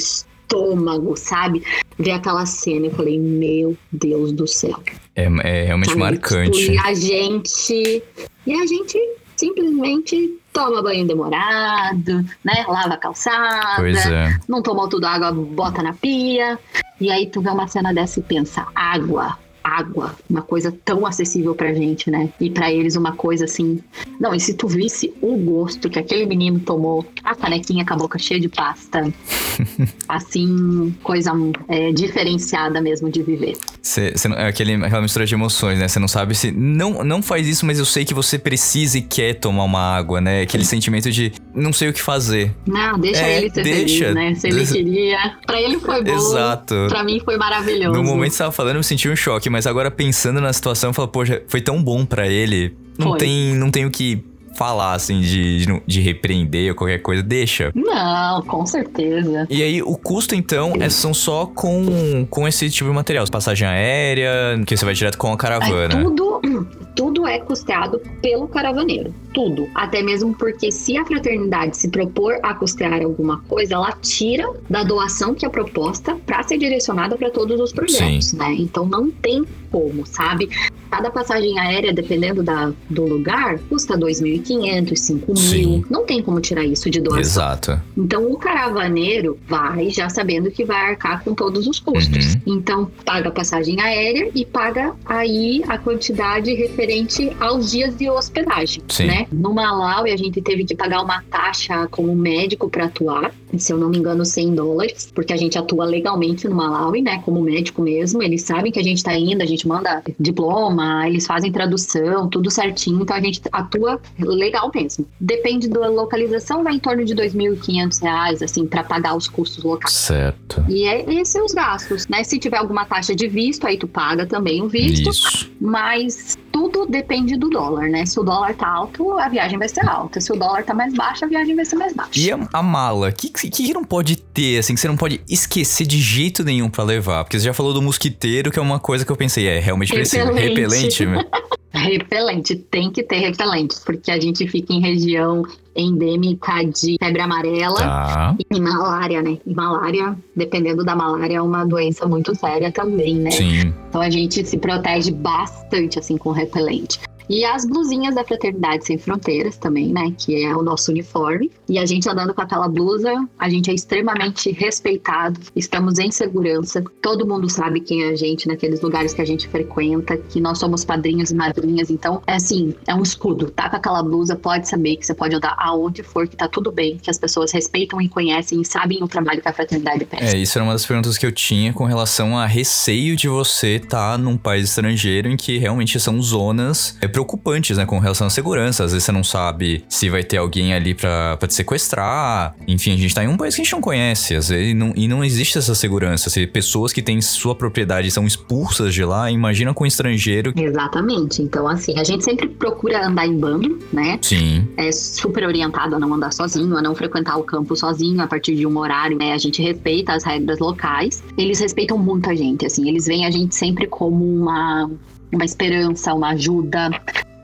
[0.50, 1.62] estômago, sabe?
[1.98, 4.82] Ver aquela cena, eu falei, meu Deus do céu.
[5.14, 6.00] É, é realmente Sabe?
[6.00, 6.72] marcante.
[6.72, 8.02] E a gente.
[8.46, 8.98] E a gente
[9.36, 12.64] simplesmente toma banho demorado, né?
[12.66, 13.86] Lava a calçada.
[13.86, 14.38] É.
[14.48, 16.58] Não tomou tudo água, bota na pia.
[17.00, 19.38] E aí tu vê uma cena dessa e pensa, água.
[19.78, 22.28] Água, uma coisa tão acessível pra gente, né?
[22.40, 23.80] E pra eles uma coisa assim.
[24.18, 27.96] Não, e se tu visse o gosto que aquele menino tomou, a canequinha com a
[27.96, 29.12] boca cheia de pasta,
[30.08, 31.32] assim, coisa
[31.68, 33.56] é, diferenciada mesmo de viver.
[33.82, 35.88] Cê, cê é aquele, aquela mistura de emoções, né?
[35.88, 36.50] Você não sabe se.
[36.50, 40.20] Não, não faz isso, mas eu sei que você precisa e quer tomar uma água,
[40.20, 40.42] né?
[40.42, 42.54] Aquele sentimento de não sei o que fazer.
[42.66, 44.04] Não, deixa É, ele ser deixa.
[44.06, 44.34] feliz, né?
[44.34, 45.18] Se ele Deixa- queria.
[45.46, 46.12] Pra ele foi bom.
[46.12, 46.74] Exato.
[46.88, 47.92] Pra mim foi maravilhoso.
[47.92, 50.90] No momento que você tava falando, eu senti um choque, mas agora pensando na situação,
[50.90, 52.76] eu falo, poxa, foi tão bom pra ele.
[52.98, 53.18] Não Foi.
[53.18, 54.22] tem, não tem o que
[54.56, 57.22] falar, assim, de, de, de repreender ou qualquer coisa.
[57.22, 57.70] Deixa.
[57.74, 59.46] Não, com certeza.
[59.48, 63.24] E aí, o custo, então, é, são só com, com esse tipo de material.
[63.30, 66.02] Passagem aérea, que você vai direto com a caravana.
[66.02, 66.66] tudo,
[67.00, 69.14] tudo é custeado pelo caravaneiro.
[69.32, 69.66] Tudo.
[69.74, 74.84] Até mesmo porque se a fraternidade se propor a custear alguma coisa, ela tira da
[74.84, 78.54] doação que é proposta para ser direcionada para todos os projetos, né?
[78.58, 80.50] Então não tem como, sabe?
[80.90, 85.36] Cada passagem aérea, dependendo da, do lugar, custa 2.500, 5.000.
[85.36, 85.84] Sim.
[85.88, 87.20] Não tem como tirar isso de doação.
[87.20, 87.80] Exato.
[87.96, 92.34] Então o caravaneiro vai já sabendo que vai arcar com todos os custos.
[92.34, 92.58] Uhum.
[92.58, 98.10] Então paga a passagem aérea e paga aí a quantidade referente referente aos dias de
[98.10, 99.06] hospedagem, Sim.
[99.06, 99.26] né?
[99.30, 103.78] No Malawi a gente teve que pagar uma taxa como médico para atuar, se eu
[103.78, 107.22] não me engano 100 dólares, porque a gente atua legalmente no Malawi, né?
[107.24, 111.26] Como médico mesmo, eles sabem que a gente tá indo, a gente manda diploma, eles
[111.26, 115.06] fazem tradução, tudo certinho, então a gente atua legal mesmo.
[115.20, 119.94] Depende da localização, vai em torno de 2.500 reais, assim, para pagar os custos locais.
[119.94, 120.64] Certo.
[120.68, 122.24] E é, esses são os gastos, né?
[122.24, 125.10] Se tiver alguma taxa de visto, aí tu paga também o visto.
[125.10, 125.50] Isso.
[125.60, 128.04] Mas tudo depende do dólar, né?
[128.06, 130.20] Se o dólar tá alto, a viagem vai ser alta.
[130.20, 132.18] Se o dólar tá mais baixo, a viagem vai ser mais baixa.
[132.18, 134.96] E a, a mala, o que, que, que não pode ter, assim, que você não
[134.96, 137.24] pode esquecer de jeito nenhum pra levar?
[137.24, 139.92] Porque você já falou do mosquiteiro, que é uma coisa que eu pensei, é realmente
[139.92, 140.24] preciso.
[140.32, 141.04] Repelente.
[141.04, 141.24] Repelente, né?
[141.72, 145.42] Repelente, tem que ter repelente, porque a gente fica em região
[145.74, 148.36] endêmica de febre amarela Tá.
[148.50, 149.38] e malária, né?
[149.46, 153.30] E malária, dependendo da malária, é uma doença muito séria também, né?
[153.30, 153.72] Sim.
[153.88, 156.98] Então a gente se protege bastante assim com repelente.
[157.30, 160.12] E as blusinhas da Fraternidade Sem Fronteiras também, né?
[160.18, 161.48] Que é o nosso uniforme.
[161.68, 166.82] E a gente andando com aquela blusa, a gente é extremamente respeitado, estamos em segurança.
[167.00, 170.58] Todo mundo sabe quem é a gente naqueles lugares que a gente frequenta, que nós
[170.58, 171.88] somos padrinhos e madrinhas.
[171.88, 173.48] Então, é assim, é um escudo.
[173.48, 176.72] Tá com aquela blusa, pode saber que você pode andar aonde for, que tá tudo
[176.72, 180.36] bem, que as pessoas respeitam e conhecem e sabem o trabalho que a Fraternidade presta.
[180.36, 183.76] É, isso era uma das perguntas que eu tinha com relação a receio de você
[183.76, 188.30] estar num país estrangeiro em que realmente são zonas é, preocupantes, né, com relação à
[188.30, 188.84] segurança.
[188.84, 192.54] Às vezes você não sabe se vai ter alguém ali pra, pra te sequestrar.
[192.66, 194.74] Enfim, a gente tá em um país que a gente não conhece, às vezes, e
[194.74, 196.30] não, e não existe essa segurança.
[196.30, 200.52] Se pessoas que têm sua propriedade são expulsas de lá, imagina com um estrangeiro.
[200.56, 201.42] Exatamente.
[201.42, 204.18] Então, assim, a gente sempre procura andar em bando, né?
[204.22, 208.26] Sim, É super orientado a não andar sozinho, a não frequentar o campo sozinho a
[208.26, 209.32] partir de um horário, né?
[209.32, 211.22] A gente respeita as regras locais.
[211.36, 212.88] Eles respeitam muito a gente, assim.
[212.88, 214.90] Eles veem a gente sempre como uma,
[215.32, 216.90] uma esperança, uma ajuda.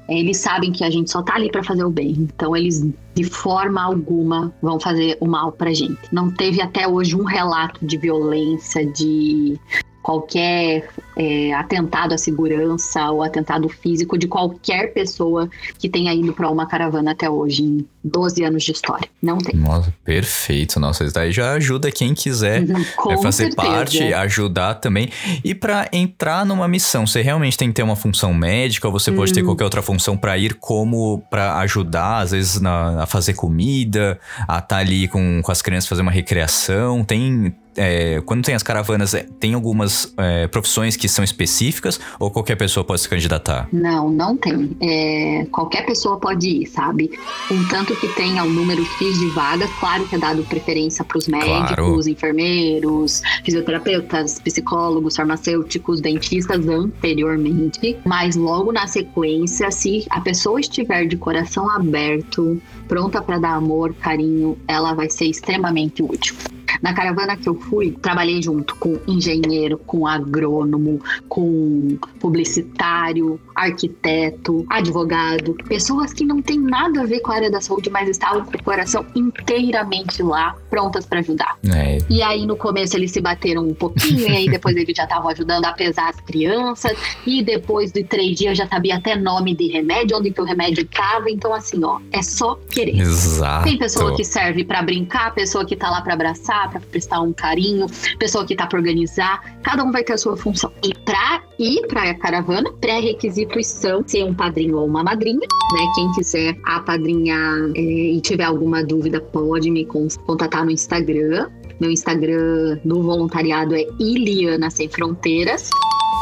[0.09, 2.14] Eles sabem que a gente só tá ali pra fazer o bem.
[2.18, 5.99] Então, eles de forma alguma vão fazer o mal pra gente.
[6.12, 9.59] Não teve até hoje um relato de violência, de
[10.07, 16.49] qualquer é, atentado à segurança ou atentado físico de qualquer pessoa que tenha ido para
[16.49, 19.09] uma caravana até hoje, 12 anos de história.
[19.22, 19.54] Não tem.
[19.59, 20.78] nossa, perfeito.
[20.78, 22.64] Nossa, isso daí já ajuda quem quiser
[22.96, 23.57] Com é fazer certeza.
[23.68, 25.09] parte, ajudar também.
[25.44, 29.11] E pra entrar numa missão, você realmente tem que ter uma função médica ou você
[29.11, 29.34] pode Hum.
[29.34, 34.18] ter qualquer outra função pra ir como pra ajudar, às vezes na, a fazer comida,
[34.46, 37.02] a estar ali com, com as crianças fazer uma recreação.
[37.04, 42.30] Tem é, quando tem as caravanas, é, tem algumas é, profissões que são específicas ou
[42.30, 43.68] qualquer pessoa pode se candidatar?
[43.70, 44.74] Não, não tem.
[44.80, 47.11] É, qualquer pessoa pode ir, sabe?
[47.48, 51.26] Contanto que tenha um número X de vagas, claro que é dado preferência para os
[51.26, 52.09] médicos, Claro.
[52.09, 61.16] enfermeiros, fisioterapeutas, psicólogos, farmacêuticos, dentistas anteriormente, mas logo na sequência, se a pessoa estiver de
[61.16, 66.34] coração aberto, pronta para dar amor, carinho, ela vai ser extremamente útil.
[66.82, 75.54] Na caravana que eu fui, trabalhei junto com engenheiro, com agrônomo, com publicitário, arquiteto, advogado,
[75.68, 78.57] pessoas que não têm nada a ver com a área da saúde, mas estavam com
[78.57, 81.57] o coração inteiramente lá, prontas para ajudar.
[81.74, 85.04] É, E aí no começo eles se bateram um pouquinho, e aí depois eles já
[85.04, 86.96] estavam ajudando a pesar as crianças,
[87.26, 90.82] e depois de três dias já sabia até nome de remédio, onde que o remédio
[90.82, 91.30] estava.
[91.30, 93.00] Então, assim, ó, é só querer.
[93.00, 93.64] exato.
[93.64, 97.32] Tem pessoa que serve pra brincar, pessoa que tá lá pra abraçar, pra prestar um
[97.32, 97.86] carinho,
[98.18, 99.40] pessoa que tá pra organizar.
[99.62, 100.70] Cada um vai ter a sua função.
[100.84, 105.92] E pra ir pra caravana, pré-requisitos são ser um padrinho ou uma madrinha, né?
[105.94, 111.49] Quem quiser apadrinhar é, e tiver alguma dúvida, pode me con- contatar no Instagram.
[111.80, 115.68] Meu Instagram do voluntariado é Iliana Sem Fronteiras.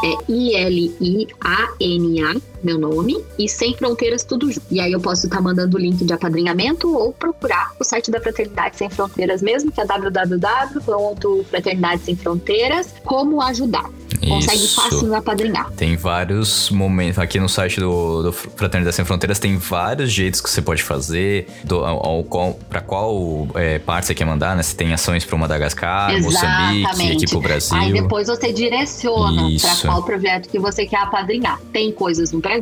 [0.03, 2.35] É I-L-I-A-N-A,
[2.65, 4.65] meu nome, e Sem Fronteiras tudo junto.
[4.71, 8.19] E aí eu posso estar mandando o link de apadrinhamento ou procurar o site da
[8.19, 13.91] Fraternidade Sem Fronteiras mesmo, que é www.fraternidade Sem Fronteiras, como ajudar.
[14.27, 14.81] Consegue Isso.
[14.81, 15.71] fácil apadrinhar.
[15.71, 17.19] Tem vários momentos.
[17.19, 21.47] Aqui no site do, do Fraternidade Sem Fronteiras tem vários jeitos que você pode fazer.
[21.63, 24.63] Do, ao, ao qual, pra qual é, parte você quer mandar, né?
[24.63, 27.17] Você tem ações pro Madagascar, Moçambique, Exatamente.
[27.17, 27.77] aqui pro Brasil.
[27.77, 31.59] Aí depois você direciona para qual projeto que você quer apadrinhar.
[31.71, 32.54] Tem coisas no Brasil,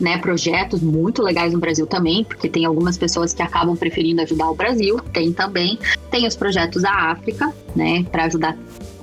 [0.00, 0.18] né?
[0.18, 4.54] Projetos muito legais no Brasil também, porque tem algumas pessoas que acabam preferindo ajudar o
[4.54, 4.98] Brasil.
[5.12, 5.78] Tem também.
[6.10, 8.04] Tem os projetos da África, né?
[8.10, 8.56] Para ajudar.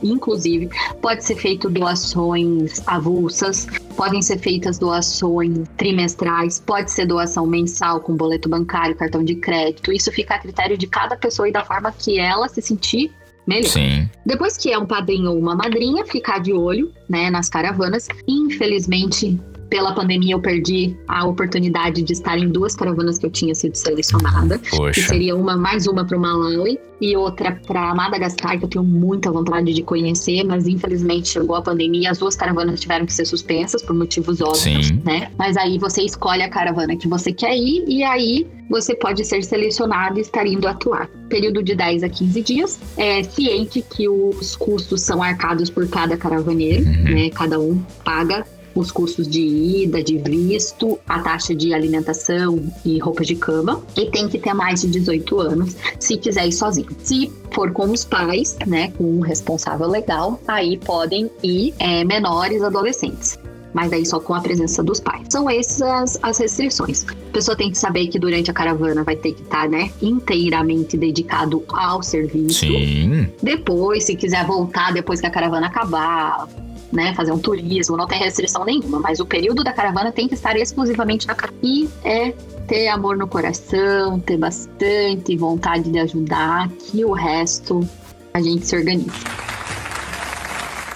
[0.03, 0.69] Inclusive,
[1.01, 8.15] pode ser feito doações avulsas, podem ser feitas doações trimestrais, pode ser doação mensal com
[8.15, 9.91] boleto bancário, cartão de crédito.
[9.91, 13.11] Isso fica a critério de cada pessoa e da forma que ela se sentir
[13.45, 13.69] melhor.
[13.69, 14.09] Sim.
[14.25, 18.07] Depois que é um padrinho ou uma madrinha, ficar de olho, né, nas caravanas.
[18.27, 19.39] Infelizmente,
[19.71, 23.73] pela pandemia eu perdi a oportunidade de estar em duas caravanas que eu tinha sido
[23.73, 24.59] selecionada.
[24.59, 25.01] Que Poxa.
[25.07, 29.31] seria uma mais uma para o Malawi e outra para Madagascar, que eu tenho muita
[29.31, 33.81] vontade de conhecer, mas infelizmente chegou a pandemia, as duas caravanas tiveram que ser suspensas
[33.81, 35.01] por motivos óbvios, Sim.
[35.05, 35.31] né?
[35.39, 39.41] Mas aí você escolhe a caravana que você quer ir e aí você pode ser
[39.41, 41.07] selecionado e estar indo atuar.
[41.29, 42.79] Período de 10 a 15 dias.
[42.97, 47.03] É ciente que os custos são arcados por cada caravaneiro, Uhum.
[47.03, 47.29] né?
[47.29, 48.45] Cada um paga
[48.75, 53.81] os custos de ida, de visto, a taxa de alimentação e roupa de cama.
[53.95, 56.89] E tem que ter mais de 18 anos se quiser ir sozinho.
[57.03, 62.61] Se for com os pais, né, com um responsável legal, aí podem ir é, menores
[62.61, 63.37] adolescentes.
[63.73, 65.27] Mas aí só com a presença dos pais.
[65.29, 67.05] São essas as restrições.
[67.07, 70.97] A pessoa tem que saber que durante a caravana vai ter que estar, né, inteiramente
[70.97, 72.59] dedicado ao serviço.
[72.59, 73.29] Sim.
[73.41, 76.49] Depois, se quiser voltar depois que a caravana acabar,
[76.91, 80.33] né, fazer um turismo, não tem restrição nenhuma, mas o período da caravana tem que
[80.33, 81.59] estar exclusivamente na caravana.
[81.63, 82.31] E é
[82.67, 87.87] ter amor no coração, ter bastante vontade de ajudar, que o resto
[88.33, 89.11] a gente se organiza.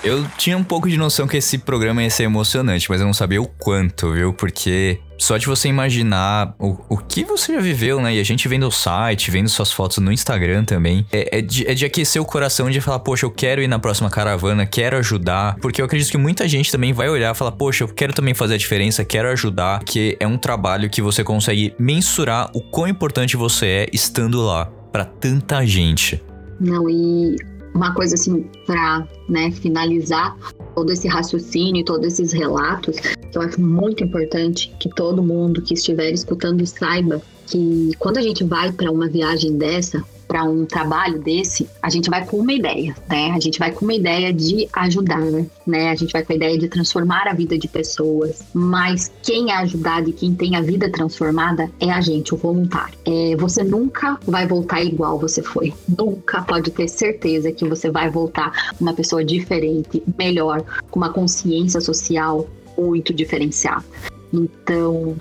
[0.06, 3.14] Eu tinha um pouco de noção que esse programa ia ser emocionante, mas eu não
[3.14, 4.32] sabia o quanto, viu?
[4.32, 8.14] Porque só de você imaginar o, o que você já viveu, né?
[8.14, 11.66] E a gente vendo o site, vendo suas fotos no Instagram também, é, é, de,
[11.66, 14.96] é de aquecer o coração de falar, poxa, eu quero ir na próxima caravana, quero
[14.98, 15.56] ajudar.
[15.56, 18.36] Porque eu acredito que muita gente também vai olhar e falar, poxa, eu quero também
[18.36, 19.84] fazer a diferença, quero ajudar.
[19.84, 24.68] Que é um trabalho que você consegue mensurar o quão importante você é estando lá
[24.92, 26.24] pra tanta gente.
[26.60, 27.36] Não, e
[27.76, 30.36] uma coisa assim, pra né, finalizar
[30.74, 35.74] todo esse raciocínio, todos esses relatos, que eu acho muito importante que todo mundo que
[35.74, 41.20] estiver escutando saiba que quando a gente vai para uma viagem dessa, para um trabalho
[41.20, 43.32] desse, a gente vai com uma ideia, né?
[43.32, 45.22] A gente vai com uma ideia de ajudar,
[45.66, 45.90] né?
[45.90, 48.44] A gente vai com a ideia de transformar a vida de pessoas.
[48.54, 52.98] Mas quem é ajudado e quem tem a vida transformada é a gente, o voluntário.
[53.06, 55.74] É, você nunca vai voltar igual você foi.
[55.88, 61.80] Nunca pode ter certeza que você vai voltar uma pessoa diferente, melhor, com uma consciência
[61.82, 62.48] social
[62.78, 63.86] muito diferenciada.
[64.34, 65.16] Então,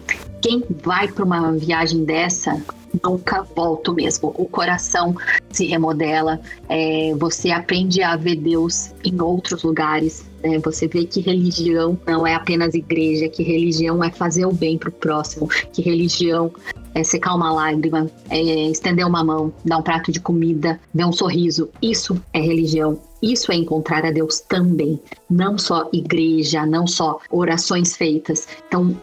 [0.45, 2.63] quem vai para uma viagem dessa
[3.03, 4.35] nunca volta mesmo.
[4.37, 5.17] O coração
[5.51, 6.39] se remodela,
[6.69, 10.27] é, você aprende a ver Deus em outros lugares.
[10.43, 10.59] né?
[10.59, 14.91] Você vê que religião não é apenas igreja, que religião é fazer o bem para
[14.91, 16.53] o próximo, que religião
[16.95, 21.13] é secar uma lágrima, é estender uma mão, dar um prato de comida, dar um
[21.13, 21.71] sorriso.
[21.81, 23.01] Isso é religião.
[23.23, 25.01] Isso é encontrar a Deus também.
[25.31, 28.47] Não só igreja, não só orações feitas.
[28.69, 28.95] Então,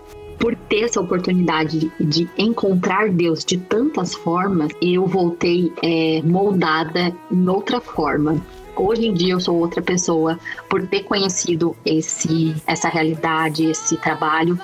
[0.42, 7.48] por ter essa oportunidade de, encontrar Deus de tantas formas, eu voltei é, moldada em
[7.48, 8.44] outra forma.
[8.76, 14.60] Hoje em dia eu sou outra pessoa por ter conhecido esse, essa realidade, esse trabalho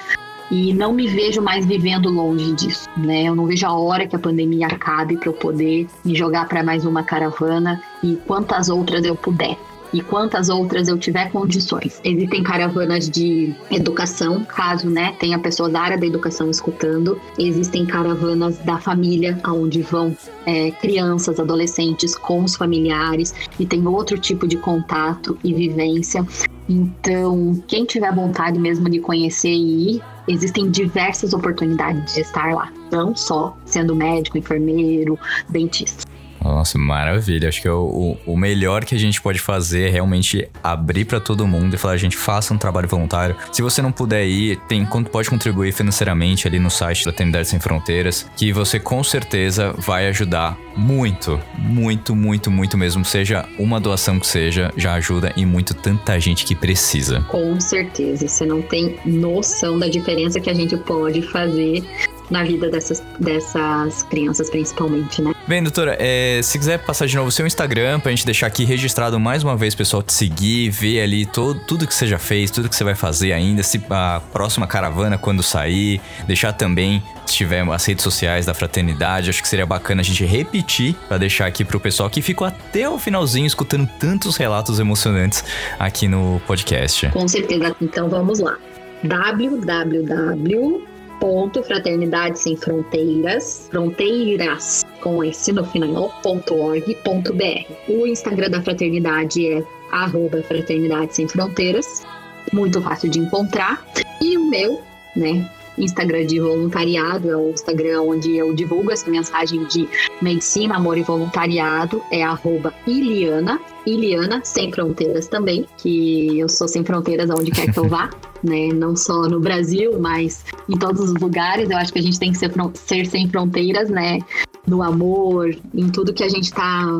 [0.49, 3.23] e não me vejo mais vivendo longe disso, né?
[3.23, 6.63] Eu não vejo a hora que a pandemia acabe para eu poder me jogar para
[6.63, 9.57] mais uma caravana e quantas outras eu puder
[9.93, 11.99] e quantas outras eu tiver condições.
[12.03, 17.19] Existem caravanas de educação, caso né, tenha pessoas da área da educação escutando.
[17.37, 20.15] Existem caravanas da família, onde vão
[20.45, 26.25] é, crianças, adolescentes com os familiares e tem outro tipo de contato e vivência.
[26.69, 32.71] Então, quem tiver vontade mesmo de conhecer e ir, existem diversas oportunidades de estar lá.
[32.91, 35.17] Não só sendo médico, enfermeiro,
[35.49, 36.06] dentista.
[36.43, 37.49] Nossa, maravilha.
[37.49, 41.05] Acho que é o, o, o melhor que a gente pode fazer é realmente abrir
[41.05, 43.35] pra todo mundo e falar, gente, faça um trabalho voluntário.
[43.51, 47.59] Se você não puder ir, tem, pode contribuir financeiramente ali no site da Eternidade Sem
[47.59, 53.03] Fronteiras, que você com certeza vai ajudar muito, muito, muito, muito mesmo.
[53.03, 57.21] Seja uma doação que seja, já ajuda e muito tanta gente que precisa.
[57.21, 58.27] Com certeza.
[58.27, 61.83] Você não tem noção da diferença que a gente pode fazer
[62.29, 65.33] na vida dessas, dessas crianças, principalmente, né?
[65.47, 68.65] Bem, doutora, é, se quiser passar de novo o seu Instagram pra gente deixar aqui
[68.65, 72.51] registrado mais uma vez, pessoal, te seguir, ver ali todo, tudo que você já fez,
[72.51, 77.33] tudo que você vai fazer ainda, se a próxima caravana quando sair, deixar também, se
[77.33, 81.45] tiver as redes sociais da fraternidade, acho que seria bacana a gente repetir pra deixar
[81.45, 85.45] aqui pro pessoal que ficou até o finalzinho escutando tantos relatos emocionantes
[85.79, 87.07] aqui no podcast.
[87.11, 87.73] Com certeza.
[87.81, 88.57] Então vamos lá.
[89.01, 97.65] www ponto fraternidade sem fronteiras fronteiras com s no final ponto org ponto br.
[97.87, 102.05] O instagram da fraternidade é arroba fraternidade sem fronteiras
[102.53, 103.85] muito fácil de encontrar.
[104.21, 104.81] E o meu
[105.15, 109.87] né Instagram de voluntariado, é o Instagram onde eu divulgo essa mensagem de
[110.21, 116.83] medicina, amor e voluntariado, é arroba Iliana, Iliana Sem Fronteiras também, que eu sou sem
[116.83, 118.09] fronteiras aonde quer que eu vá.
[118.43, 118.69] né?
[118.73, 121.69] Não só no Brasil, mas em todos os lugares.
[121.69, 124.19] Eu acho que a gente tem que ser, ser sem fronteiras, né?
[124.67, 126.99] No amor, em tudo que a gente está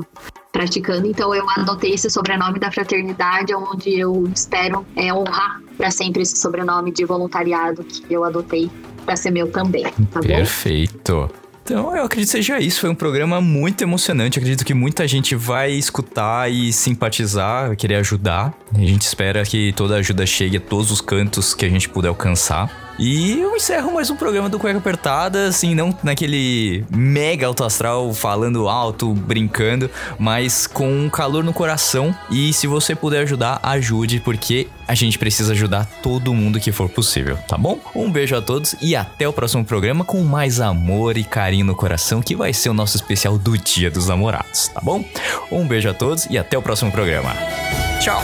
[0.58, 1.06] praticando.
[1.06, 6.36] Então eu adotei esse sobrenome da fraternidade, onde eu espero é, honrar para sempre esse
[6.40, 8.70] sobrenome de voluntariado que eu adotei
[9.06, 9.86] para ser meu também.
[10.12, 11.30] Tá Perfeito.
[11.64, 12.80] Então, eu acredito que seja isso.
[12.80, 14.38] Foi um programa muito emocionante.
[14.38, 18.54] Eu acredito que muita gente vai escutar e simpatizar, querer ajudar.
[18.74, 22.08] A gente espera que toda ajuda chegue a todos os cantos que a gente puder
[22.08, 22.87] alcançar.
[23.00, 28.12] E eu encerro mais um programa do Cueca Apertada, assim, não naquele mega alto astral,
[28.12, 32.16] falando alto, brincando, mas com um calor no coração.
[32.32, 36.90] E se você puder ajudar, ajude, porque a gente precisa ajudar todo mundo que for
[36.90, 37.80] possível, tá bom?
[37.94, 41.76] Um beijo a todos e até o próximo programa com mais amor e carinho no
[41.76, 45.06] coração, que vai ser o nosso especial do Dia dos Namorados, tá bom?
[45.52, 47.32] Um beijo a todos e até o próximo programa.
[48.02, 48.24] Tchau!